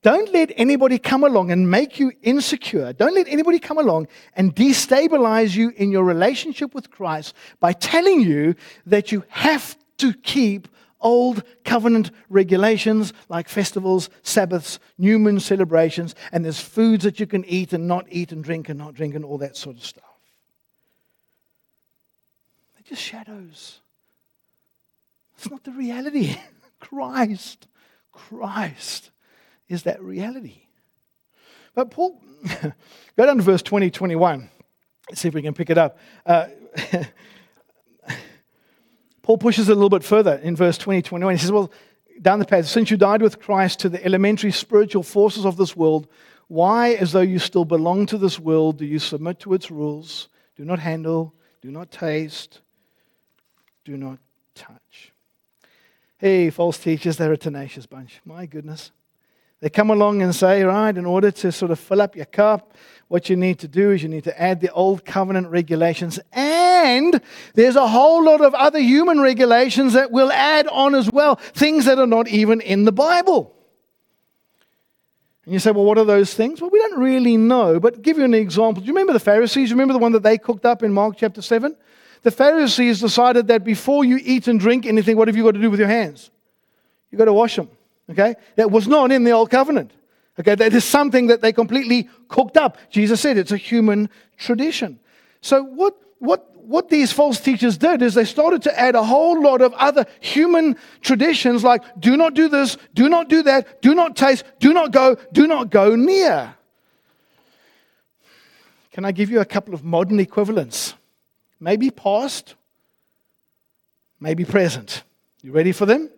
don't 0.04 0.34
let 0.34 0.52
anybody 0.58 0.98
come 0.98 1.24
along 1.24 1.52
and 1.52 1.70
make 1.70 2.00
you 2.00 2.12
insecure. 2.24 2.92
Don't 2.92 3.14
let 3.14 3.28
anybody 3.28 3.60
come 3.60 3.78
along 3.78 4.08
and 4.36 4.56
destabilize 4.56 5.56
you 5.56 5.72
in 5.78 5.92
your 5.92 6.04
relationship 6.04 6.74
with 6.74 6.90
Christ 6.90 7.36
by 7.60 7.74
telling 7.74 8.22
you 8.22 8.56
that 8.88 9.12
you 9.12 9.24
have 9.30 9.78
to 9.98 10.14
keep 10.14 10.68
old 11.02 11.44
covenant 11.66 12.12
regulations 12.30 13.14
like 13.30 13.50
festivals, 13.50 14.10
Sabbaths, 14.24 14.80
new 14.98 15.20
moon 15.20 15.40
celebrations, 15.40 16.16
and 16.32 16.46
there's 16.46 16.60
foods 16.60 17.04
that 17.04 17.20
you 17.20 17.28
can 17.28 17.46
eat 17.46 17.74
and 17.74 17.88
not 17.88 18.06
eat 18.10 18.32
and 18.32 18.44
drink 18.44 18.70
and 18.70 18.78
not 18.78 18.94
drink 18.94 19.16
and 19.16 19.26
all 19.26 19.38
that 19.40 19.58
sort 19.58 19.78
of 19.78 19.86
stuff. 19.86 20.04
They're 22.76 22.90
just 22.90 23.02
shadows. 23.02 23.80
It's 25.38 25.50
not 25.50 25.64
the 25.64 25.72
reality. 25.72 26.38
Christ, 26.80 27.68
Christ 28.12 29.12
is 29.70 29.84
that 29.84 30.02
reality. 30.02 30.64
But 31.74 31.92
Paul, 31.92 32.22
go 33.18 33.26
down 33.26 33.38
to 33.38 33.44
verse 33.44 33.62
20, 33.62 33.90
21. 33.90 34.50
Let's 35.10 35.22
see 35.22 35.28
if 35.28 35.34
we 35.34 35.42
can 35.42 35.54
pick 35.54 35.70
it 35.70 35.78
up. 35.78 35.98
Uh, 36.26 36.48
Paul 39.32 39.38
pushes 39.38 39.70
it 39.70 39.72
a 39.72 39.76
little 39.76 39.88
bit 39.88 40.04
further 40.04 40.36
in 40.44 40.58
verse 40.58 40.78
20, 40.78 41.04
21. 41.04 41.36
He 41.36 41.40
says, 41.40 41.54
Well, 41.54 41.72
down 42.22 42.40
the 42.40 42.46
path, 42.46 42.66
since 42.66 42.92
you 42.92 42.98
died 42.98 43.22
with 43.22 43.40
Christ 43.40 43.80
to 43.80 43.88
the 43.88 44.04
elementary 44.04 44.52
spiritual 44.52 45.04
forces 45.04 45.46
of 45.46 45.56
this 45.56 45.74
world, 45.74 46.10
why, 46.50 46.96
as 46.96 47.14
though 47.14 47.22
you 47.22 47.40
still 47.40 47.64
belong 47.64 48.08
to 48.08 48.18
this 48.18 48.38
world, 48.38 48.78
do 48.78 48.86
you 48.86 49.00
submit 49.00 49.40
to 49.40 49.54
its 49.54 49.72
rules? 49.72 50.28
Do 50.58 50.66
not 50.66 50.80
handle, 50.80 51.34
do 51.62 51.72
not 51.72 51.92
taste, 51.92 52.60
do 53.86 53.96
not 53.96 54.20
touch. 54.54 55.14
Hey, 56.18 56.50
false 56.50 56.78
teachers, 56.78 57.16
they're 57.16 57.32
a 57.32 57.38
tenacious 57.38 57.86
bunch. 57.86 58.20
My 58.26 58.46
goodness. 58.46 58.92
They 59.62 59.70
come 59.70 59.92
along 59.92 60.24
and 60.24 60.36
say, 60.36 60.64
right, 60.64 60.96
in 60.96 61.06
order 61.06 61.32
to 61.32 61.52
sort 61.52 61.72
of 61.72 61.80
fill 61.80 62.02
up 62.02 62.16
your 62.16 62.26
cup, 62.26 62.76
what 63.08 63.30
you 63.30 63.36
need 63.36 63.60
to 63.60 63.68
do 63.68 63.92
is 63.92 64.02
you 64.02 64.10
need 64.10 64.24
to 64.24 64.42
add 64.42 64.60
the 64.60 64.72
old 64.72 65.06
covenant 65.06 65.50
regulations. 65.50 66.20
And 66.32 67.22
there's 67.54 67.76
a 67.76 67.88
whole 67.88 68.24
lot 68.24 68.42
of 68.42 68.56
other 68.56 68.80
human 68.80 69.20
regulations 69.20 69.94
that 69.94 70.12
will 70.12 70.32
add 70.32 70.68
on 70.68 70.96
as 70.96 71.12
well, 71.12 71.36
things 71.36 71.86
that 71.86 72.00
are 72.00 72.08
not 72.08 72.28
even 72.28 72.60
in 72.60 72.86
the 72.86 72.92
Bible. 72.92 73.56
And 75.46 75.54
you 75.54 75.60
say, 75.60 75.72
well, 75.72 75.86
what 75.86 76.00
are 76.00 76.06
those 76.06 76.34
things? 76.34 76.60
Well, 76.60 76.72
we 76.72 76.80
don't 76.80 77.00
really 77.00 77.38
know, 77.38 77.80
but 77.80 78.02
give 78.02 78.18
you 78.18 78.24
an 78.24 78.34
example. 78.34 78.82
Do 78.82 78.88
you 78.88 78.94
remember 78.94 79.14
the 79.14 79.20
Pharisees? 79.20 79.70
You 79.70 79.76
remember 79.76 79.94
the 79.94 80.00
one 80.00 80.14
that 80.14 80.24
they 80.24 80.38
cooked 80.38 80.66
up 80.66 80.82
in 80.82 80.92
Mark 80.92 81.18
chapter 81.18 81.42
7? 81.42 81.76
The 82.24 82.32
Pharisees 82.32 83.00
decided 83.00 83.48
that 83.48 83.64
before 83.64 84.06
you 84.06 84.20
eat 84.24 84.48
and 84.48 84.60
drink 84.60 84.86
anything, 84.88 85.18
what 85.18 85.28
have 85.28 85.38
you 85.38 85.44
got 85.44 85.52
to 85.52 85.62
do 85.62 85.70
with 85.70 85.80
your 85.80 85.90
hands? 85.90 86.32
You've 87.12 87.20
got 87.20 87.26
to 87.26 87.34
wash 87.34 87.58
them. 87.58 87.70
Okay? 88.12 88.36
That 88.56 88.70
was 88.70 88.88
not 88.88 89.12
in 89.12 89.24
the 89.24 89.32
old 89.32 89.50
covenant. 89.50 89.92
Okay? 90.40 90.56
That 90.56 90.74
is 90.74 90.84
something 90.84 91.28
that 91.28 91.42
they 91.42 91.54
completely 91.54 92.10
cooked 92.28 92.58
up. 92.58 92.78
Jesus 92.90 93.22
said 93.22 93.38
it's 93.38 93.52
a 93.52 93.58
human 93.58 94.10
tradition. 94.38 95.00
So 95.42 95.64
what 95.64 95.96
what 96.20 96.48
what 96.56 96.90
these 96.90 97.12
false 97.12 97.40
teachers 97.40 97.78
did 97.78 98.02
is 98.02 98.14
they 98.14 98.26
started 98.26 98.62
to 98.62 98.80
add 98.80 98.96
a 98.96 99.04
whole 99.04 99.42
lot 99.42 99.62
of 99.62 99.74
other 99.74 100.06
human 100.20 100.78
traditions 101.02 101.64
like 101.64 101.82
do 102.00 102.16
not 102.16 102.34
do 102.34 102.48
this, 102.48 102.78
do 102.94 103.10
not 103.10 103.28
do 103.28 103.44
that, 103.44 103.82
do 103.82 103.96
not 103.96 104.16
taste, 104.16 104.44
do 104.60 104.72
not 104.72 104.92
go, 104.92 105.18
do 105.32 105.48
not 105.48 105.70
go 105.72 105.96
near. 105.96 106.56
Can 108.92 109.06
I 109.06 109.12
give 109.12 109.30
you 109.30 109.40
a 109.40 109.46
couple 109.46 109.74
of 109.74 109.84
modern 109.84 110.20
equivalents? 110.20 110.94
Maybe 111.60 111.90
past, 111.90 112.56
maybe 114.20 114.46
present. 114.46 115.04
You 115.42 115.52
ready 115.52 115.72
for 115.72 115.86
them? 115.86 116.10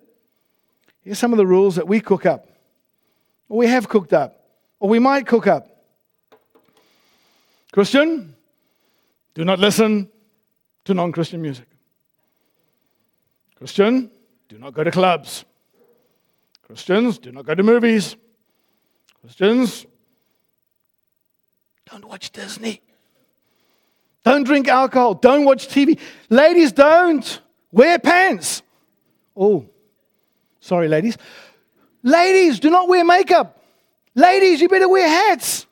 Here's 1.04 1.20
some 1.20 1.34
of 1.34 1.38
the 1.38 1.46
rules 1.46 1.76
that 1.76 1.88
we 1.88 2.00
cook 2.00 2.26
up, 2.26 2.48
or 3.50 3.58
we 3.58 3.68
have 3.68 3.90
cooked 3.90 4.14
up, 4.14 4.40
or 4.80 4.90
we 4.90 5.00
might 5.00 5.28
cook 5.28 5.48
up. 5.48 5.68
Christian, 7.72 8.36
do 9.34 9.44
not 9.44 9.60
listen 9.60 10.10
to 10.86 10.94
non 10.94 11.12
Christian 11.12 11.42
music. 11.42 11.68
Christian, 13.56 14.12
do 14.48 14.58
not 14.58 14.74
go 14.74 14.84
to 14.84 14.92
clubs. 14.92 15.44
Christians, 16.62 17.18
do 17.18 17.32
not 17.32 17.46
go 17.46 17.56
to 17.56 17.64
movies. 17.64 18.16
Christians, 19.22 19.86
don't 21.90 22.06
watch 22.06 22.32
Disney. 22.32 22.82
Don't 24.24 24.44
drink 24.44 24.70
alcohol. 24.70 25.16
Don't 25.16 25.44
watch 25.44 25.68
TV. 25.68 26.00
Ladies, 26.30 26.72
don't 26.72 27.42
wear 27.72 28.00
pants. 28.00 28.62
Oh, 29.36 29.68
Sorry, 30.64 30.88
ladies. 30.88 31.18
Ladies, 32.04 32.58
do 32.62 32.70
not 32.70 32.88
wear 32.88 33.04
makeup. 33.04 33.62
Ladies, 34.16 34.62
you 34.62 34.70
better 34.70 34.88
wear 34.88 35.06
hats. 35.06 35.66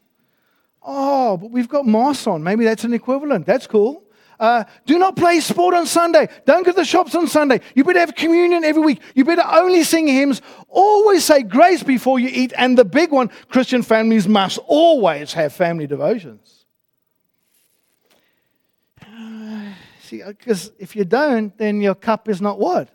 Oh, 0.84 1.38
but 1.38 1.50
we've 1.50 1.70
got 1.70 1.86
masks 1.86 2.28
on. 2.28 2.44
Maybe 2.44 2.66
that's 2.66 2.84
an 2.84 2.94
equivalent. 2.94 3.46
That's 3.46 3.68
cool. 3.68 4.04
Uh, 4.38 4.66
do 4.86 5.00
not 5.00 5.16
play 5.16 5.40
sport 5.40 5.76
on 5.76 5.86
Sunday. 5.86 6.28
Don't 6.46 6.66
go 6.66 6.72
to 6.72 6.76
the 6.76 6.84
shops 6.84 7.16
on 7.16 7.28
Sunday. 7.28 7.62
You 7.74 7.86
better 7.86 8.00
have 8.00 8.16
communion 8.16 8.66
every 8.66 8.82
week. 8.82 9.00
You 9.16 9.24
better 9.24 9.46
only 9.50 9.86
sing 9.86 10.08
hymns. 10.08 10.42
Always 10.68 11.24
say 11.24 11.44
grace 11.44 11.84
before 11.84 12.20
you 12.20 12.28
eat. 12.30 12.52
And 12.58 12.78
the 12.78 12.84
big 12.84 13.12
one 13.12 13.30
Christian 13.48 13.84
families 13.84 14.28
must 14.28 14.60
always 14.68 15.32
have 15.32 15.54
family 15.54 15.88
devotions. 15.88 16.66
Uh, 19.08 19.74
see, 20.02 20.22
because 20.24 20.72
if 20.80 20.96
you 20.96 21.06
don't, 21.06 21.58
then 21.58 21.80
your 21.80 21.96
cup 21.96 22.28
is 22.28 22.42
not 22.42 22.60
what? 22.60 22.90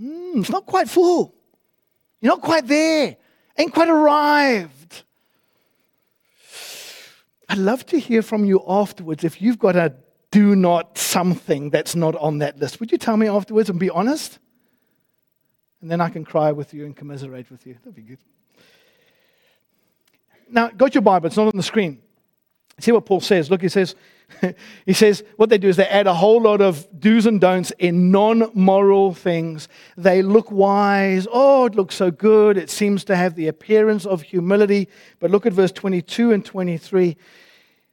Mm, 0.00 0.40
it's 0.40 0.50
not 0.50 0.66
quite 0.66 0.88
full. 0.88 1.34
You're 2.20 2.32
not 2.32 2.42
quite 2.42 2.66
there. 2.66 3.16
Ain't 3.56 3.72
quite 3.72 3.88
arrived. 3.88 5.02
I'd 7.48 7.58
love 7.58 7.86
to 7.86 7.98
hear 7.98 8.22
from 8.22 8.44
you 8.44 8.62
afterwards 8.68 9.24
if 9.24 9.40
you've 9.40 9.58
got 9.58 9.76
a 9.76 9.94
do 10.30 10.54
not 10.54 10.98
something 10.98 11.70
that's 11.70 11.96
not 11.96 12.14
on 12.16 12.38
that 12.38 12.58
list. 12.58 12.80
Would 12.80 12.92
you 12.92 12.98
tell 12.98 13.16
me 13.16 13.28
afterwards 13.28 13.70
and 13.70 13.80
be 13.80 13.88
honest? 13.88 14.38
And 15.80 15.90
then 15.90 16.00
I 16.00 16.10
can 16.10 16.24
cry 16.24 16.52
with 16.52 16.74
you 16.74 16.84
and 16.84 16.94
commiserate 16.94 17.50
with 17.50 17.66
you. 17.66 17.74
That'd 17.74 17.94
be 17.94 18.02
good. 18.02 18.18
Now, 20.50 20.68
got 20.68 20.94
your 20.94 21.02
Bible, 21.02 21.26
it's 21.26 21.36
not 21.36 21.46
on 21.46 21.56
the 21.56 21.62
screen. 21.62 22.00
See 22.80 22.92
what 22.92 23.06
Paul 23.06 23.20
says. 23.20 23.50
Look, 23.50 23.62
he 23.62 23.68
says, 23.68 23.94
he 24.86 24.92
says 24.92 25.24
what 25.36 25.48
they 25.48 25.58
do 25.58 25.68
is 25.68 25.76
they 25.76 25.86
add 25.86 26.06
a 26.06 26.14
whole 26.14 26.40
lot 26.40 26.60
of 26.60 26.86
do's 27.00 27.26
and 27.26 27.40
don'ts 27.40 27.72
in 27.78 28.10
non 28.10 28.50
moral 28.54 29.14
things. 29.14 29.68
They 29.96 30.22
look 30.22 30.50
wise. 30.50 31.26
Oh, 31.32 31.66
it 31.66 31.74
looks 31.74 31.96
so 31.96 32.10
good. 32.10 32.56
It 32.56 32.70
seems 32.70 33.04
to 33.04 33.16
have 33.16 33.34
the 33.34 33.48
appearance 33.48 34.06
of 34.06 34.22
humility. 34.22 34.88
But 35.18 35.30
look 35.30 35.46
at 35.46 35.52
verse 35.52 35.72
22 35.72 36.32
and 36.32 36.44
23. 36.44 37.16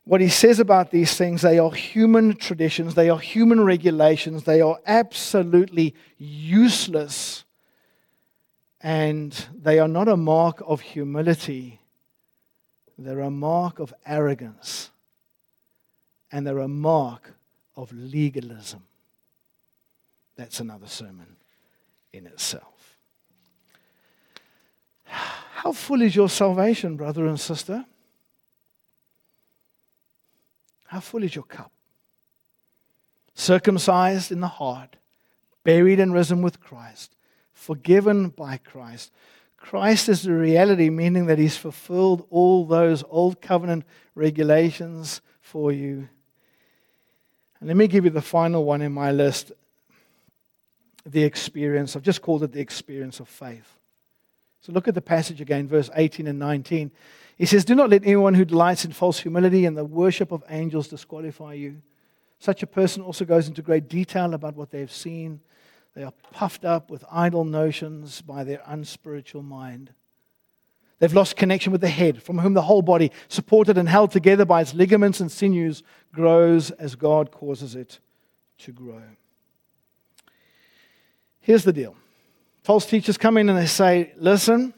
What 0.05 0.21
he 0.21 0.29
says 0.29 0.59
about 0.59 0.91
these 0.91 1.17
things, 1.17 1.41
they 1.41 1.57
are 1.57 1.71
human 1.71 2.35
traditions, 2.35 2.93
they 2.93 3.09
are 3.09 3.17
human 3.17 3.63
regulations, 3.63 4.43
they 4.43 4.61
are 4.61 4.77
absolutely 4.85 5.95
useless, 6.19 7.43
and 8.81 9.31
they 9.51 9.79
are 9.79 9.87
not 9.87 10.07
a 10.07 10.15
mark 10.15 10.61
of 10.67 10.81
humility, 10.81 11.81
they're 12.97 13.19
a 13.19 13.29
mark 13.29 13.79
of 13.79 13.93
arrogance 14.05 14.89
and 16.31 16.45
they're 16.45 16.59
a 16.59 16.67
mark 16.67 17.33
of 17.75 17.91
legalism. 17.91 18.83
That's 20.35 20.59
another 20.59 20.87
sermon 20.87 21.35
in 22.13 22.25
itself. 22.25 22.97
How 25.05 25.71
full 25.71 26.01
is 26.01 26.15
your 26.15 26.29
salvation, 26.29 26.95
brother 26.95 27.25
and 27.25 27.39
sister? 27.39 27.85
How 30.85 30.99
full 30.99 31.23
is 31.23 31.35
your 31.35 31.43
cup? 31.43 31.71
Circumcised 33.33 34.31
in 34.31 34.39
the 34.39 34.47
heart, 34.47 34.95
buried 35.63 35.99
and 35.99 36.13
risen 36.13 36.41
with 36.41 36.59
Christ, 36.59 37.15
forgiven 37.53 38.29
by 38.29 38.57
Christ. 38.57 39.11
Christ 39.65 40.09
is 40.09 40.23
the 40.23 40.33
reality, 40.33 40.89
meaning 40.89 41.25
that 41.25 41.39
He's 41.39 41.57
fulfilled 41.57 42.25
all 42.29 42.65
those 42.65 43.03
old 43.09 43.41
covenant 43.41 43.83
regulations 44.15 45.21
for 45.41 45.71
you 45.71 46.09
and 47.65 47.69
let 47.69 47.77
me 47.77 47.87
give 47.87 48.05
you 48.05 48.11
the 48.11 48.21
final 48.21 48.63
one 48.63 48.83
in 48.83 48.91
my 48.91 49.11
list 49.11 49.51
the 51.03 51.23
experience. 51.23 51.95
I've 51.95 52.03
just 52.03 52.21
called 52.21 52.43
it 52.43 52.51
the 52.51 52.59
experience 52.59 53.19
of 53.19 53.27
faith. 53.27 53.79
So 54.61 54.71
look 54.71 54.87
at 54.87 54.93
the 54.93 55.01
passage 55.01 55.41
again, 55.41 55.67
verse 55.67 55.89
18 55.95 56.27
and 56.27 56.37
19. 56.37 56.91
He 57.37 57.45
says, 57.47 57.65
Do 57.65 57.73
not 57.73 57.89
let 57.89 58.03
anyone 58.03 58.35
who 58.35 58.45
delights 58.45 58.85
in 58.85 58.91
false 58.91 59.19
humility 59.19 59.65
and 59.65 59.75
the 59.75 59.83
worship 59.83 60.31
of 60.31 60.43
angels 60.49 60.87
disqualify 60.87 61.53
you. 61.53 61.81
Such 62.37 62.61
a 62.61 62.67
person 62.67 63.01
also 63.01 63.25
goes 63.25 63.47
into 63.47 63.63
great 63.63 63.87
detail 63.87 64.35
about 64.35 64.55
what 64.55 64.69
they've 64.69 64.91
seen. 64.91 65.39
They 65.95 66.03
are 66.03 66.13
puffed 66.31 66.65
up 66.65 66.91
with 66.91 67.05
idle 67.09 67.45
notions 67.45 68.21
by 68.21 68.43
their 68.43 68.61
unspiritual 68.65 69.43
mind. 69.43 69.93
They've 70.99 71.13
lost 71.13 71.35
connection 71.35 71.71
with 71.71 71.81
the 71.81 71.87
head, 71.87 72.21
from 72.21 72.39
whom 72.39 72.53
the 72.53 72.61
whole 72.61 72.81
body, 72.81 73.11
supported 73.27 73.77
and 73.77 73.87
held 73.87 74.11
together 74.11 74.45
by 74.45 74.61
its 74.61 74.73
ligaments 74.73 75.19
and 75.19 75.31
sinews, 75.31 75.83
grows 76.13 76.71
as 76.71 76.95
God 76.95 77.31
causes 77.31 77.75
it 77.75 77.99
to 78.59 78.71
grow. 78.71 79.01
Here's 81.39 81.63
the 81.63 81.73
deal 81.73 81.95
false 82.63 82.85
teachers 82.85 83.17
come 83.17 83.37
in 83.37 83.49
and 83.49 83.57
they 83.57 83.65
say, 83.65 84.13
Listen, 84.17 84.73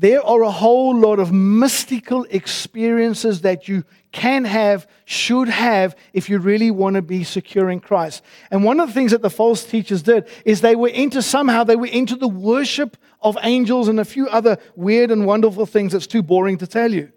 there 0.00 0.24
are 0.24 0.42
a 0.42 0.50
whole 0.50 0.96
lot 0.96 1.18
of 1.18 1.30
mystical 1.30 2.26
experiences 2.30 3.42
that 3.42 3.68
you 3.68 3.84
can 4.12 4.46
have, 4.46 4.88
should 5.04 5.48
have, 5.48 5.94
if 6.14 6.30
you 6.30 6.38
really 6.38 6.70
want 6.70 6.94
to 6.94 7.02
be 7.02 7.22
secure 7.22 7.68
in 7.68 7.80
Christ. 7.80 8.22
And 8.50 8.64
one 8.64 8.80
of 8.80 8.88
the 8.88 8.94
things 8.94 9.10
that 9.10 9.20
the 9.20 9.28
false 9.28 9.62
teachers 9.62 10.02
did 10.02 10.26
is 10.46 10.62
they 10.62 10.74
were 10.74 10.88
into 10.88 11.20
somehow, 11.20 11.64
they 11.64 11.76
were 11.76 11.86
into 11.86 12.16
the 12.16 12.28
worship 12.28 12.96
of 13.20 13.36
angels 13.42 13.88
and 13.88 14.00
a 14.00 14.04
few 14.06 14.26
other 14.28 14.56
weird 14.74 15.10
and 15.10 15.26
wonderful 15.26 15.66
things 15.66 15.92
that's 15.92 16.06
too 16.06 16.22
boring 16.22 16.56
to 16.58 16.66
tell 16.66 16.90
you. 16.90 17.12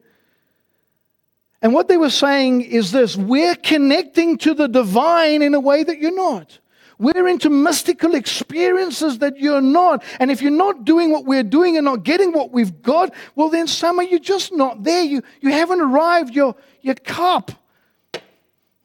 And 1.61 1.73
what 1.73 1.87
they 1.87 1.95
were 1.95 2.09
saying 2.09 2.63
is 2.63 2.91
this 2.91 3.15
we're 3.15 3.55
connecting 3.55 4.37
to 4.39 4.53
the 4.53 4.67
divine 4.67 5.41
in 5.41 5.53
a 5.53 5.59
way 5.61 5.85
that 5.85 5.99
you're 5.99 6.13
not. 6.13 6.59
We're 6.99 7.27
into 7.27 7.49
mystical 7.49 8.15
experiences 8.15 9.19
that 9.19 9.39
you're 9.39 9.62
not. 9.62 10.03
And 10.19 10.32
if 10.32 10.41
you're 10.41 10.51
not 10.51 10.86
doing 10.86 11.12
what 11.12 11.25
we're 11.25 11.43
doing 11.43 11.77
and 11.77 11.86
not 11.86 12.03
getting 12.03 12.32
what 12.32 12.51
we've 12.51 12.82
got, 12.82 13.13
well, 13.36 13.49
then 13.49 13.67
somehow 13.67 14.03
you're 14.03 14.19
just 14.19 14.53
not 14.53 14.84
there. 14.84 15.03
You, 15.03 15.23
you 15.41 15.51
haven't 15.51 15.82
arrived. 15.82 16.34
Your, 16.34 16.56
your 16.82 16.95
cup 16.95 17.51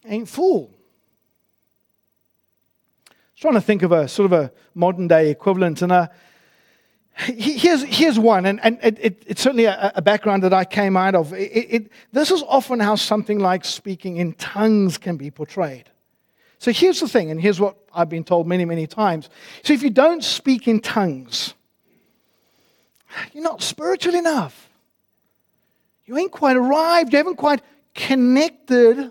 ain't 0.04 0.28
full. 0.28 0.70
I 3.08 3.14
was 3.34 3.40
trying 3.40 3.54
to 3.54 3.60
think 3.60 3.82
of 3.82 3.92
a 3.92 4.08
sort 4.08 4.32
of 4.32 4.32
a 4.32 4.52
modern 4.74 5.08
day 5.08 5.30
equivalent. 5.30 5.82
And 5.82 5.92
uh, 5.92 6.08
a, 6.08 6.14
Here's, 7.18 7.82
here's 7.82 8.16
one, 8.16 8.46
and, 8.46 8.60
and 8.62 8.78
it, 8.80 8.96
it, 9.00 9.24
it's 9.26 9.42
certainly 9.42 9.64
a, 9.64 9.92
a, 9.96 10.00
background 10.00 10.44
that 10.44 10.54
I 10.54 10.64
came 10.64 10.96
out 10.96 11.16
of. 11.16 11.32
It, 11.34 11.90
this 12.12 12.30
is 12.30 12.44
often 12.46 12.78
how 12.78 12.94
something 12.94 13.40
like 13.40 13.64
speaking 13.64 14.18
in 14.18 14.34
tongues 14.34 14.98
can 14.98 15.16
be 15.16 15.28
portrayed. 15.28 15.90
So 16.58 16.72
here's 16.72 17.00
the 17.00 17.08
thing, 17.08 17.30
and 17.30 17.40
here's 17.40 17.60
what 17.60 17.76
I've 17.92 18.08
been 18.08 18.24
told 18.24 18.46
many, 18.46 18.64
many 18.64 18.86
times. 18.86 19.30
So 19.62 19.72
if 19.72 19.82
you 19.82 19.90
don't 19.90 20.24
speak 20.24 20.66
in 20.66 20.80
tongues, 20.80 21.54
you're 23.32 23.44
not 23.44 23.62
spiritual 23.62 24.14
enough. 24.14 24.68
You 26.04 26.16
ain't 26.18 26.32
quite 26.32 26.56
arrived. 26.56 27.12
You 27.12 27.18
haven't 27.18 27.36
quite 27.36 27.62
connected 27.94 29.10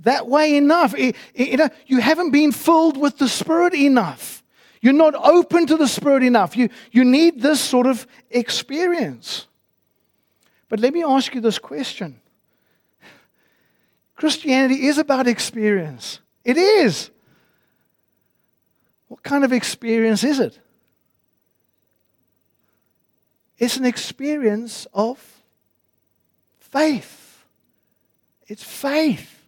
that 0.00 0.26
way 0.26 0.56
enough. 0.56 0.94
you 0.96 2.00
haven't 2.00 2.30
been 2.30 2.52
filled 2.52 2.96
with 2.96 3.18
the 3.18 3.28
Spirit 3.28 3.74
enough. 3.74 4.42
You're 4.80 4.92
not 4.92 5.14
open 5.14 5.66
to 5.66 5.76
the 5.76 5.88
Spirit 5.88 6.22
enough. 6.22 6.56
You, 6.56 6.68
you 6.92 7.04
need 7.04 7.42
this 7.42 7.60
sort 7.60 7.86
of 7.86 8.06
experience. 8.30 9.46
But 10.68 10.80
let 10.80 10.92
me 10.92 11.02
ask 11.02 11.34
you 11.34 11.40
this 11.40 11.58
question 11.58 12.20
Christianity 14.14 14.86
is 14.86 14.98
about 14.98 15.26
experience. 15.26 16.20
It 16.48 16.56
is. 16.56 17.10
What 19.08 19.22
kind 19.22 19.44
of 19.44 19.52
experience 19.52 20.24
is 20.24 20.40
it? 20.40 20.58
It's 23.58 23.76
an 23.76 23.84
experience 23.84 24.86
of 24.94 25.42
faith. 26.58 27.44
It's 28.46 28.64
faith. 28.64 29.46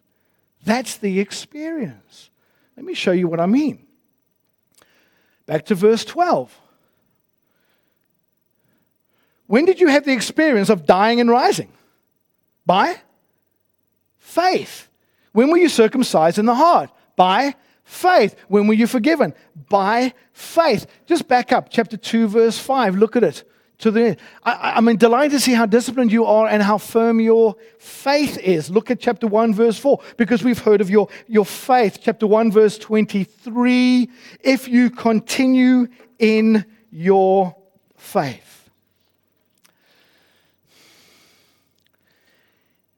That's 0.63 0.97
the 0.97 1.19
experience. 1.19 2.29
Let 2.77 2.85
me 2.85 2.93
show 2.93 3.13
you 3.13 3.27
what 3.27 3.39
I 3.39 3.47
mean. 3.47 3.87
Back 5.47 5.65
to 5.65 5.75
verse 5.75 6.05
12. 6.05 6.55
When 9.47 9.65
did 9.65 9.81
you 9.81 9.87
have 9.87 10.05
the 10.05 10.13
experience 10.13 10.69
of 10.69 10.85
dying 10.85 11.19
and 11.19 11.31
rising? 11.31 11.73
By 12.63 12.97
faith. 14.19 14.87
When 15.33 15.49
were 15.49 15.57
you 15.57 15.69
circumcised 15.69 16.37
in 16.37 16.45
the 16.45 16.55
heart? 16.55 16.89
By 17.15 17.55
faith. 17.83 18.35
When 18.47 18.67
were 18.67 18.73
you 18.73 18.87
forgiven? 18.87 19.33
By 19.69 20.13
faith. 20.33 20.87
Just 21.05 21.27
back 21.27 21.51
up, 21.51 21.69
chapter 21.69 21.97
2, 21.97 22.27
verse 22.27 22.57
5. 22.57 22.95
Look 22.95 23.15
at 23.15 23.23
it. 23.23 23.43
To 23.79 23.89
the, 23.89 24.15
I, 24.43 24.73
I'm 24.75 24.95
delighted 24.95 25.31
to 25.31 25.39
see 25.39 25.53
how 25.53 25.65
disciplined 25.65 26.11
you 26.11 26.25
are 26.25 26.47
and 26.47 26.61
how 26.61 26.77
firm 26.77 27.19
your 27.19 27.55
faith 27.79 28.37
is. 28.37 28.69
Look 28.69 28.91
at 28.91 28.99
chapter 28.99 29.25
1, 29.25 29.55
verse 29.55 29.79
4, 29.79 29.99
because 30.17 30.43
we've 30.43 30.59
heard 30.59 30.81
of 30.81 30.89
your, 30.89 31.07
your 31.27 31.45
faith. 31.45 31.97
Chapter 31.99 32.27
1, 32.27 32.51
verse 32.51 32.77
23. 32.77 34.07
If 34.41 34.67
you 34.67 34.91
continue 34.91 35.87
in 36.19 36.65
your 36.91 37.55
faith. 37.97 38.50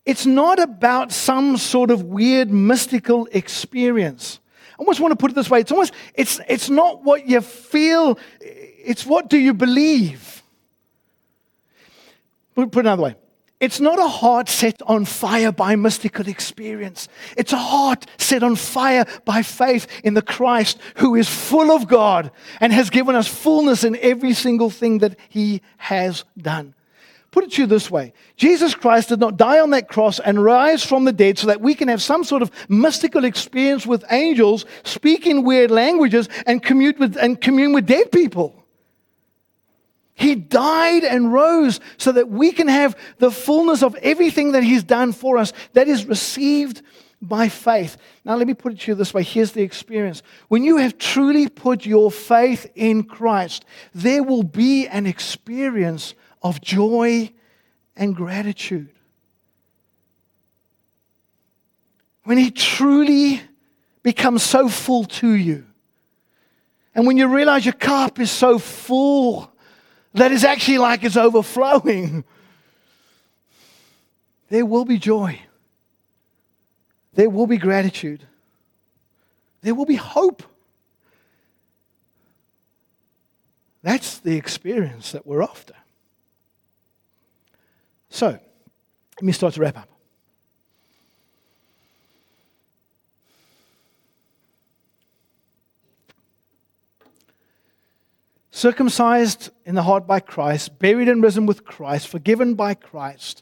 It's 0.05 0.25
not 0.25 0.59
about 0.59 1.11
some 1.11 1.57
sort 1.57 1.89
of 1.89 2.03
weird 2.03 2.51
mystical 2.51 3.27
experience. 3.31 4.39
I 4.71 4.75
almost 4.79 4.99
want 4.99 5.11
to 5.13 5.15
put 5.15 5.31
it 5.31 5.35
this 5.35 5.49
way. 5.49 5.61
It's 5.61 5.71
almost, 5.71 5.93
it's, 6.13 6.39
it's 6.47 6.69
not 6.69 7.03
what 7.03 7.27
you 7.27 7.39
feel, 7.41 8.19
it's 8.41 9.05
what 9.05 9.29
do 9.29 9.37
you 9.37 9.53
believe. 9.53 10.43
Put 12.55 12.75
it 12.75 12.79
another 12.79 13.03
way. 13.03 13.15
It's 13.63 13.79
not 13.79 13.97
a 13.97 14.09
heart 14.09 14.49
set 14.49 14.81
on 14.81 15.05
fire 15.05 15.53
by 15.53 15.77
mystical 15.77 16.27
experience. 16.27 17.07
It's 17.37 17.53
a 17.53 17.57
heart 17.57 18.05
set 18.17 18.43
on 18.43 18.57
fire 18.57 19.05
by 19.23 19.41
faith 19.41 19.87
in 20.03 20.15
the 20.15 20.21
Christ 20.21 20.77
who 20.95 21.15
is 21.15 21.29
full 21.29 21.71
of 21.71 21.87
God 21.87 22.31
and 22.59 22.73
has 22.73 22.89
given 22.89 23.15
us 23.15 23.29
fullness 23.29 23.85
in 23.85 23.95
every 24.01 24.33
single 24.33 24.69
thing 24.69 24.97
that 24.97 25.17
he 25.29 25.61
has 25.77 26.25
done. 26.37 26.75
Put 27.33 27.45
it 27.45 27.53
to 27.53 27.63
you 27.63 27.67
this 27.67 27.89
way 27.89 28.13
Jesus 28.37 28.75
Christ 28.75 29.09
did 29.09 29.19
not 29.19 29.37
die 29.37 29.59
on 29.59 29.71
that 29.71 29.87
cross 29.87 30.19
and 30.19 30.43
rise 30.43 30.85
from 30.85 31.03
the 31.03 31.11
dead 31.11 31.39
so 31.39 31.47
that 31.47 31.61
we 31.61 31.73
can 31.73 31.87
have 31.87 31.99
some 31.99 32.23
sort 32.23 32.43
of 32.43 32.51
mystical 32.69 33.25
experience 33.25 33.87
with 33.87 34.05
angels, 34.11 34.65
speak 34.83 35.25
in 35.25 35.43
weird 35.43 35.71
languages, 35.71 36.29
and 36.45 36.61
commute 36.61 36.99
with, 36.99 37.17
and 37.17 37.41
commune 37.41 37.73
with 37.73 37.87
dead 37.87 38.11
people. 38.11 38.63
He 40.13 40.35
died 40.35 41.03
and 41.03 41.33
rose 41.33 41.79
so 41.97 42.11
that 42.11 42.29
we 42.29 42.51
can 42.51 42.67
have 42.67 42.95
the 43.17 43.31
fullness 43.31 43.81
of 43.81 43.95
everything 43.95 44.51
that 44.51 44.61
He's 44.61 44.83
done 44.83 45.11
for 45.11 45.39
us 45.39 45.53
that 45.73 45.87
is 45.87 46.05
received 46.05 46.83
by 47.19 47.49
faith. 47.49 47.97
Now, 48.23 48.35
let 48.35 48.45
me 48.45 48.53
put 48.53 48.73
it 48.73 48.81
to 48.81 48.91
you 48.91 48.95
this 48.95 49.11
way 49.11 49.23
here's 49.23 49.53
the 49.53 49.63
experience. 49.63 50.21
When 50.49 50.63
you 50.63 50.77
have 50.77 50.99
truly 50.99 51.49
put 51.49 51.83
your 51.83 52.11
faith 52.11 52.69
in 52.75 53.05
Christ, 53.05 53.65
there 53.95 54.21
will 54.21 54.43
be 54.43 54.87
an 54.87 55.07
experience 55.07 56.13
of 56.43 56.61
joy 56.61 57.31
and 57.95 58.15
gratitude. 58.15 58.89
When 62.23 62.37
He 62.37 62.51
truly 62.51 63.41
becomes 64.01 64.43
so 64.43 64.67
full 64.67 65.05
to 65.05 65.29
you, 65.29 65.65
and 66.95 67.07
when 67.07 67.17
you 67.17 67.27
realize 67.27 67.65
your 67.65 67.73
cup 67.73 68.19
is 68.19 68.29
so 68.29 68.59
full 68.59 69.51
that 70.13 70.31
it's 70.31 70.43
actually 70.43 70.77
like 70.77 71.03
it's 71.03 71.17
overflowing, 71.17 72.23
there 74.49 74.65
will 74.65 74.85
be 74.85 74.97
joy. 74.97 75.39
There 77.13 77.29
will 77.29 77.47
be 77.47 77.57
gratitude. 77.57 78.27
There 79.61 79.73
will 79.73 79.85
be 79.85 79.95
hope. 79.95 80.43
That's 83.81 84.19
the 84.19 84.35
experience 84.35 85.11
that 85.11 85.25
we're 85.25 85.41
after. 85.41 85.73
So, 88.13 88.27
let 88.27 89.23
me 89.23 89.31
start 89.31 89.55
to 89.55 89.61
wrap 89.61 89.75
up. 89.75 89.89
circumcised 98.51 99.49
in 99.65 99.73
the 99.73 99.81
heart 99.81 100.05
by 100.05 100.19
Christ, 100.19 100.77
buried 100.77 101.09
and 101.09 101.23
risen 101.23 101.47
with 101.47 101.65
Christ, 101.65 102.07
forgiven 102.07 102.53
by 102.53 102.75
Christ. 102.75 103.41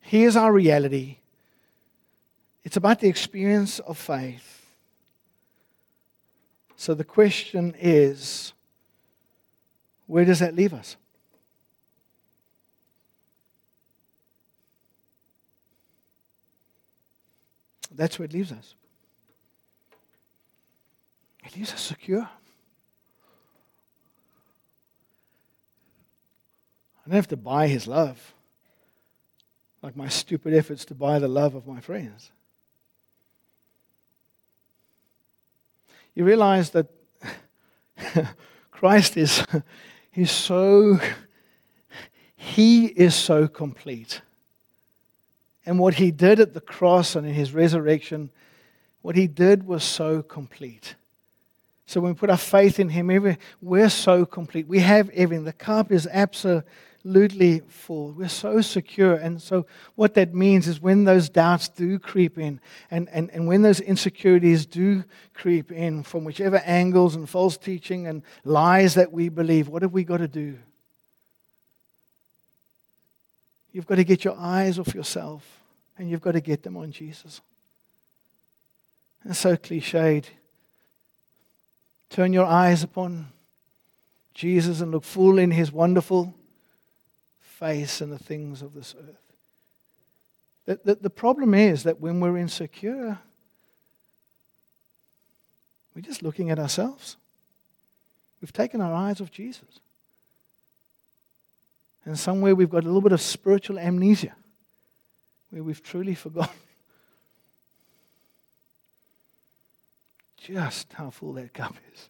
Here's 0.00 0.34
our 0.34 0.52
reality 0.52 1.18
it's 2.64 2.76
about 2.76 2.98
the 2.98 3.08
experience 3.08 3.78
of 3.78 3.96
faith. 3.96 4.66
So 6.74 6.92
the 6.92 7.04
question 7.04 7.72
is 7.80 8.52
where 10.08 10.24
does 10.24 10.40
that 10.40 10.56
leave 10.56 10.74
us? 10.74 10.96
That's 17.90 18.18
where 18.18 18.26
it 18.26 18.32
leaves 18.32 18.52
us. 18.52 18.74
It 21.44 21.56
leaves 21.56 21.72
us 21.72 21.80
secure. 21.80 22.28
I 27.08 27.10
don't 27.10 27.16
have 27.16 27.28
to 27.28 27.36
buy 27.36 27.68
his 27.68 27.86
love, 27.86 28.34
like 29.82 29.96
my 29.96 30.08
stupid 30.08 30.52
efforts 30.52 30.84
to 30.86 30.94
buy 30.94 31.18
the 31.18 31.28
love 31.28 31.54
of 31.54 31.66
my 31.66 31.80
friends. 31.80 32.30
You 36.14 36.24
realize 36.24 36.70
that 36.70 36.88
Christ 38.70 39.16
is 39.16 39.44
he's 40.10 40.30
so 40.30 40.98
he 42.36 42.86
is 42.86 43.14
so 43.14 43.48
complete. 43.48 44.20
And 45.68 45.78
what 45.78 45.92
he 45.92 46.10
did 46.10 46.40
at 46.40 46.54
the 46.54 46.62
cross 46.62 47.14
and 47.14 47.26
in 47.26 47.34
his 47.34 47.52
resurrection, 47.52 48.30
what 49.02 49.16
he 49.16 49.26
did 49.26 49.66
was 49.66 49.84
so 49.84 50.22
complete. 50.22 50.94
So 51.84 52.00
when 52.00 52.14
we 52.14 52.18
put 52.18 52.30
our 52.30 52.38
faith 52.38 52.80
in 52.80 52.88
him, 52.88 53.36
we're 53.60 53.90
so 53.90 54.24
complete. 54.24 54.66
We 54.66 54.78
have 54.78 55.10
everything. 55.10 55.44
The 55.44 55.52
cup 55.52 55.92
is 55.92 56.08
absolutely 56.10 57.60
full. 57.68 58.12
We're 58.12 58.30
so 58.30 58.62
secure. 58.62 59.16
And 59.16 59.42
so, 59.42 59.66
what 59.94 60.14
that 60.14 60.34
means 60.34 60.68
is 60.68 60.80
when 60.80 61.04
those 61.04 61.28
doubts 61.28 61.68
do 61.68 61.98
creep 61.98 62.38
in, 62.38 62.60
and, 62.90 63.10
and, 63.12 63.30
and 63.32 63.46
when 63.46 63.60
those 63.60 63.80
insecurities 63.80 64.64
do 64.64 65.04
creep 65.34 65.70
in 65.70 66.02
from 66.02 66.24
whichever 66.24 66.62
angles 66.64 67.14
and 67.14 67.28
false 67.28 67.58
teaching 67.58 68.06
and 68.06 68.22
lies 68.42 68.94
that 68.94 69.12
we 69.12 69.28
believe, 69.28 69.68
what 69.68 69.82
have 69.82 69.92
we 69.92 70.02
got 70.02 70.16
to 70.16 70.28
do? 70.28 70.56
You've 73.74 73.86
got 73.86 73.96
to 73.96 74.04
get 74.04 74.24
your 74.24 74.36
eyes 74.38 74.78
off 74.78 74.94
yourself 74.94 75.57
and 75.98 76.08
you've 76.08 76.20
got 76.20 76.32
to 76.32 76.40
get 76.40 76.62
them 76.62 76.76
on 76.76 76.92
Jesus. 76.92 77.40
And 79.24 79.36
so 79.36 79.56
cliched. 79.56 80.26
Turn 82.08 82.32
your 82.32 82.46
eyes 82.46 82.82
upon 82.82 83.28
Jesus 84.32 84.80
and 84.80 84.92
look 84.92 85.04
full 85.04 85.38
in 85.38 85.50
his 85.50 85.72
wonderful 85.72 86.32
face 87.40 88.00
and 88.00 88.12
the 88.12 88.18
things 88.18 88.62
of 88.62 88.72
this 88.72 88.94
earth. 88.96 89.22
The, 90.64 90.80
the, 90.84 90.94
the 91.02 91.10
problem 91.10 91.52
is 91.52 91.82
that 91.82 92.00
when 92.00 92.20
we're 92.20 92.38
insecure, 92.38 93.18
we're 95.94 96.02
just 96.02 96.22
looking 96.22 96.50
at 96.50 96.58
ourselves. 96.58 97.16
We've 98.40 98.52
taken 98.52 98.80
our 98.80 98.94
eyes 98.94 99.20
off 99.20 99.32
Jesus. 99.32 99.80
And 102.04 102.18
somewhere 102.18 102.54
we've 102.54 102.70
got 102.70 102.84
a 102.84 102.86
little 102.86 103.00
bit 103.00 103.12
of 103.12 103.20
spiritual 103.20 103.78
amnesia 103.78 104.34
where 105.50 105.62
we've 105.62 105.82
truly 105.82 106.14
forgotten 106.14 106.54
just 110.38 110.92
how 110.92 111.10
full 111.10 111.32
that 111.34 111.52
cup 111.52 111.74
is. 111.92 112.08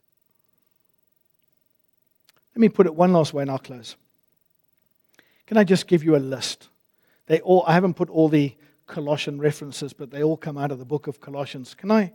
Let 2.55 2.61
me 2.61 2.69
put 2.69 2.87
it 2.87 2.95
one 2.95 3.13
last 3.13 3.33
way 3.33 3.43
and 3.43 3.51
I'll 3.51 3.59
close. 3.59 3.97
Can 5.47 5.57
I 5.57 5.65
just 5.65 5.87
give 5.87 6.05
you 6.05 6.17
a 6.17 6.19
list? 6.19 6.69
They 7.27 7.41
all, 7.41 7.65
I 7.67 7.75
haven't 7.75 7.95
put 7.95 8.11
all 8.11 8.29
the 8.29 8.55
Colossian 8.87 9.39
references, 9.39 9.93
but 9.93 10.11
they 10.11 10.23
all 10.23 10.37
come 10.37 10.59
out 10.59 10.73
of 10.73 10.79
the 10.79 10.85
book 10.85 11.07
of 11.07 11.21
Colossians. 11.21 11.75
Can 11.75 11.91
I? 11.91 12.13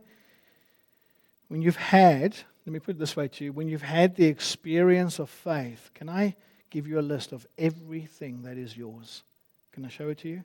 When 1.48 1.62
you've 1.62 1.78
had, 1.78 2.36
let 2.66 2.74
me 2.74 2.80
put 2.80 2.96
it 2.96 3.00
this 3.00 3.16
way 3.16 3.28
to 3.28 3.46
you, 3.46 3.54
when 3.54 3.68
you've 3.68 3.82
had 3.82 4.16
the 4.16 4.26
experience 4.26 5.20
of 5.20 5.30
faith, 5.30 5.92
can 5.94 6.10
I 6.10 6.36
give 6.70 6.88
you 6.88 7.00
a 7.00 7.02
list 7.02 7.32
of 7.32 7.46
everything 7.58 8.42
that 8.44 8.58
is 8.58 8.76
yours? 8.76 9.24
Can 9.72 9.86
I 9.86 9.90
show 9.90 10.10
it 10.10 10.18
to 10.20 10.30
you? 10.30 10.44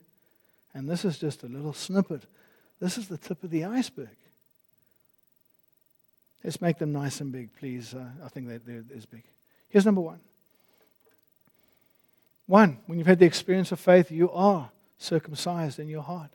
And 0.78 0.88
this 0.88 1.04
is 1.04 1.18
just 1.18 1.42
a 1.42 1.46
little 1.46 1.72
snippet. 1.72 2.22
This 2.80 2.98
is 2.98 3.08
the 3.08 3.18
tip 3.18 3.42
of 3.42 3.50
the 3.50 3.64
iceberg. 3.64 4.16
Let's 6.44 6.60
make 6.60 6.78
them 6.78 6.92
nice 6.92 7.20
and 7.20 7.32
big, 7.32 7.48
please. 7.58 7.94
Uh, 7.94 8.04
I 8.24 8.28
think 8.28 8.46
they're, 8.46 8.60
they're 8.60 8.84
as 8.96 9.04
big. 9.04 9.24
Here's 9.70 9.84
number 9.84 10.00
one 10.00 10.20
one, 12.46 12.78
when 12.86 12.96
you've 12.96 13.08
had 13.08 13.18
the 13.18 13.26
experience 13.26 13.72
of 13.72 13.80
faith, 13.80 14.12
you 14.12 14.30
are 14.30 14.70
circumcised 14.98 15.80
in 15.80 15.88
your 15.88 16.02
heart. 16.02 16.30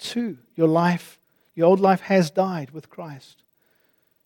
Two, 0.00 0.36
your 0.56 0.68
life, 0.68 1.16
your 1.54 1.68
old 1.68 1.80
life 1.80 2.00
has 2.00 2.30
died 2.30 2.72
with 2.72 2.90
Christ. 2.90 3.36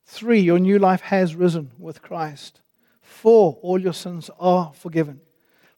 Three, 0.06 0.40
your 0.40 0.58
new 0.58 0.78
life 0.78 1.02
has 1.02 1.36
risen 1.36 1.70
with 1.78 2.00
Christ. 2.00 2.60
Four, 3.02 3.58
all 3.60 3.78
your 3.78 3.92
sins 3.92 4.30
are 4.40 4.72
forgiven. 4.74 5.20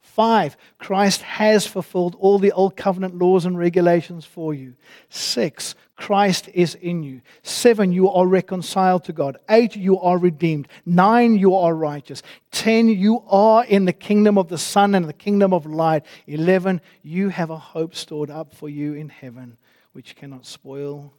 Five, 0.04 0.56
Christ 0.78 1.22
has 1.22 1.66
fulfilled 1.66 2.14
all 2.20 2.38
the 2.38 2.52
old 2.52 2.76
covenant 2.76 3.18
laws 3.18 3.46
and 3.46 3.58
regulations 3.58 4.24
for 4.24 4.54
you. 4.54 4.74
Six, 5.08 5.74
Christ 5.96 6.48
is 6.54 6.76
in 6.76 7.02
you. 7.02 7.20
Seven, 7.42 7.90
you 7.90 8.08
are 8.08 8.26
reconciled 8.26 9.02
to 9.04 9.12
God. 9.12 9.38
Eight, 9.48 9.74
you 9.74 9.98
are 9.98 10.16
redeemed. 10.16 10.68
Nine, 10.86 11.36
you 11.36 11.56
are 11.56 11.74
righteous. 11.74 12.22
Ten, 12.52 12.88
you 12.88 13.24
are 13.28 13.64
in 13.64 13.86
the 13.86 13.92
kingdom 13.92 14.38
of 14.38 14.48
the 14.48 14.58
Son 14.58 14.94
and 14.94 15.06
the 15.06 15.12
kingdom 15.12 15.52
of 15.52 15.66
light. 15.66 16.04
Eleven, 16.28 16.80
you 17.02 17.30
have 17.30 17.50
a 17.50 17.58
hope 17.58 17.96
stored 17.96 18.30
up 18.30 18.54
for 18.54 18.68
you 18.68 18.94
in 18.94 19.08
heaven, 19.08 19.56
which 19.94 20.14
cannot 20.14 20.46
spoil, 20.46 21.12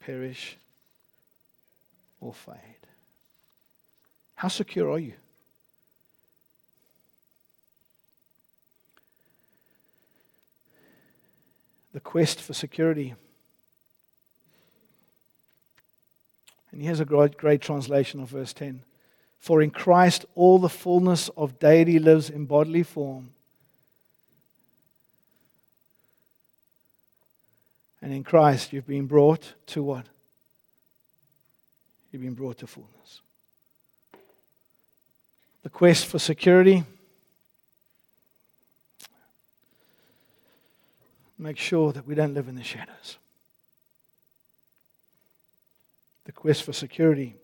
perish, 0.00 0.56
or 2.20 2.32
fade. 2.32 2.56
How 4.36 4.48
secure 4.48 4.90
are 4.90 4.98
you? 4.98 5.14
the 11.96 12.00
quest 12.00 12.42
for 12.42 12.52
security. 12.52 13.14
And 16.70 16.82
here's 16.82 17.00
a 17.00 17.06
great, 17.06 17.38
great 17.38 17.62
translation 17.62 18.20
of 18.20 18.28
verse 18.28 18.52
10 18.52 18.82
For 19.38 19.62
in 19.62 19.70
Christ 19.70 20.26
all 20.34 20.58
the 20.58 20.68
fullness 20.68 21.30
of 21.38 21.58
deity 21.58 21.98
lives 21.98 22.28
in 22.28 22.44
bodily 22.44 22.82
form. 22.82 23.30
And 28.02 28.12
in 28.12 28.24
Christ, 28.24 28.74
you've 28.74 28.86
been 28.86 29.06
brought 29.06 29.54
to 29.68 29.82
what? 29.82 30.04
You've 32.12 32.20
been 32.20 32.34
brought 32.34 32.58
to 32.58 32.66
fullness. 32.66 33.22
The 35.62 35.70
quest 35.70 36.04
for 36.04 36.18
security 36.18 36.84
Make 41.38 41.58
sure 41.58 41.92
that 41.92 42.06
we 42.06 42.14
don't 42.14 42.34
live 42.34 42.48
in 42.48 42.56
the 42.56 42.62
shadows. 42.62 43.18
The 46.24 46.32
quest 46.32 46.62
for 46.62 46.72
security. 46.72 47.36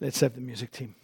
Let's 0.00 0.18
have 0.20 0.34
the 0.34 0.40
music 0.40 0.72
team. 0.72 0.96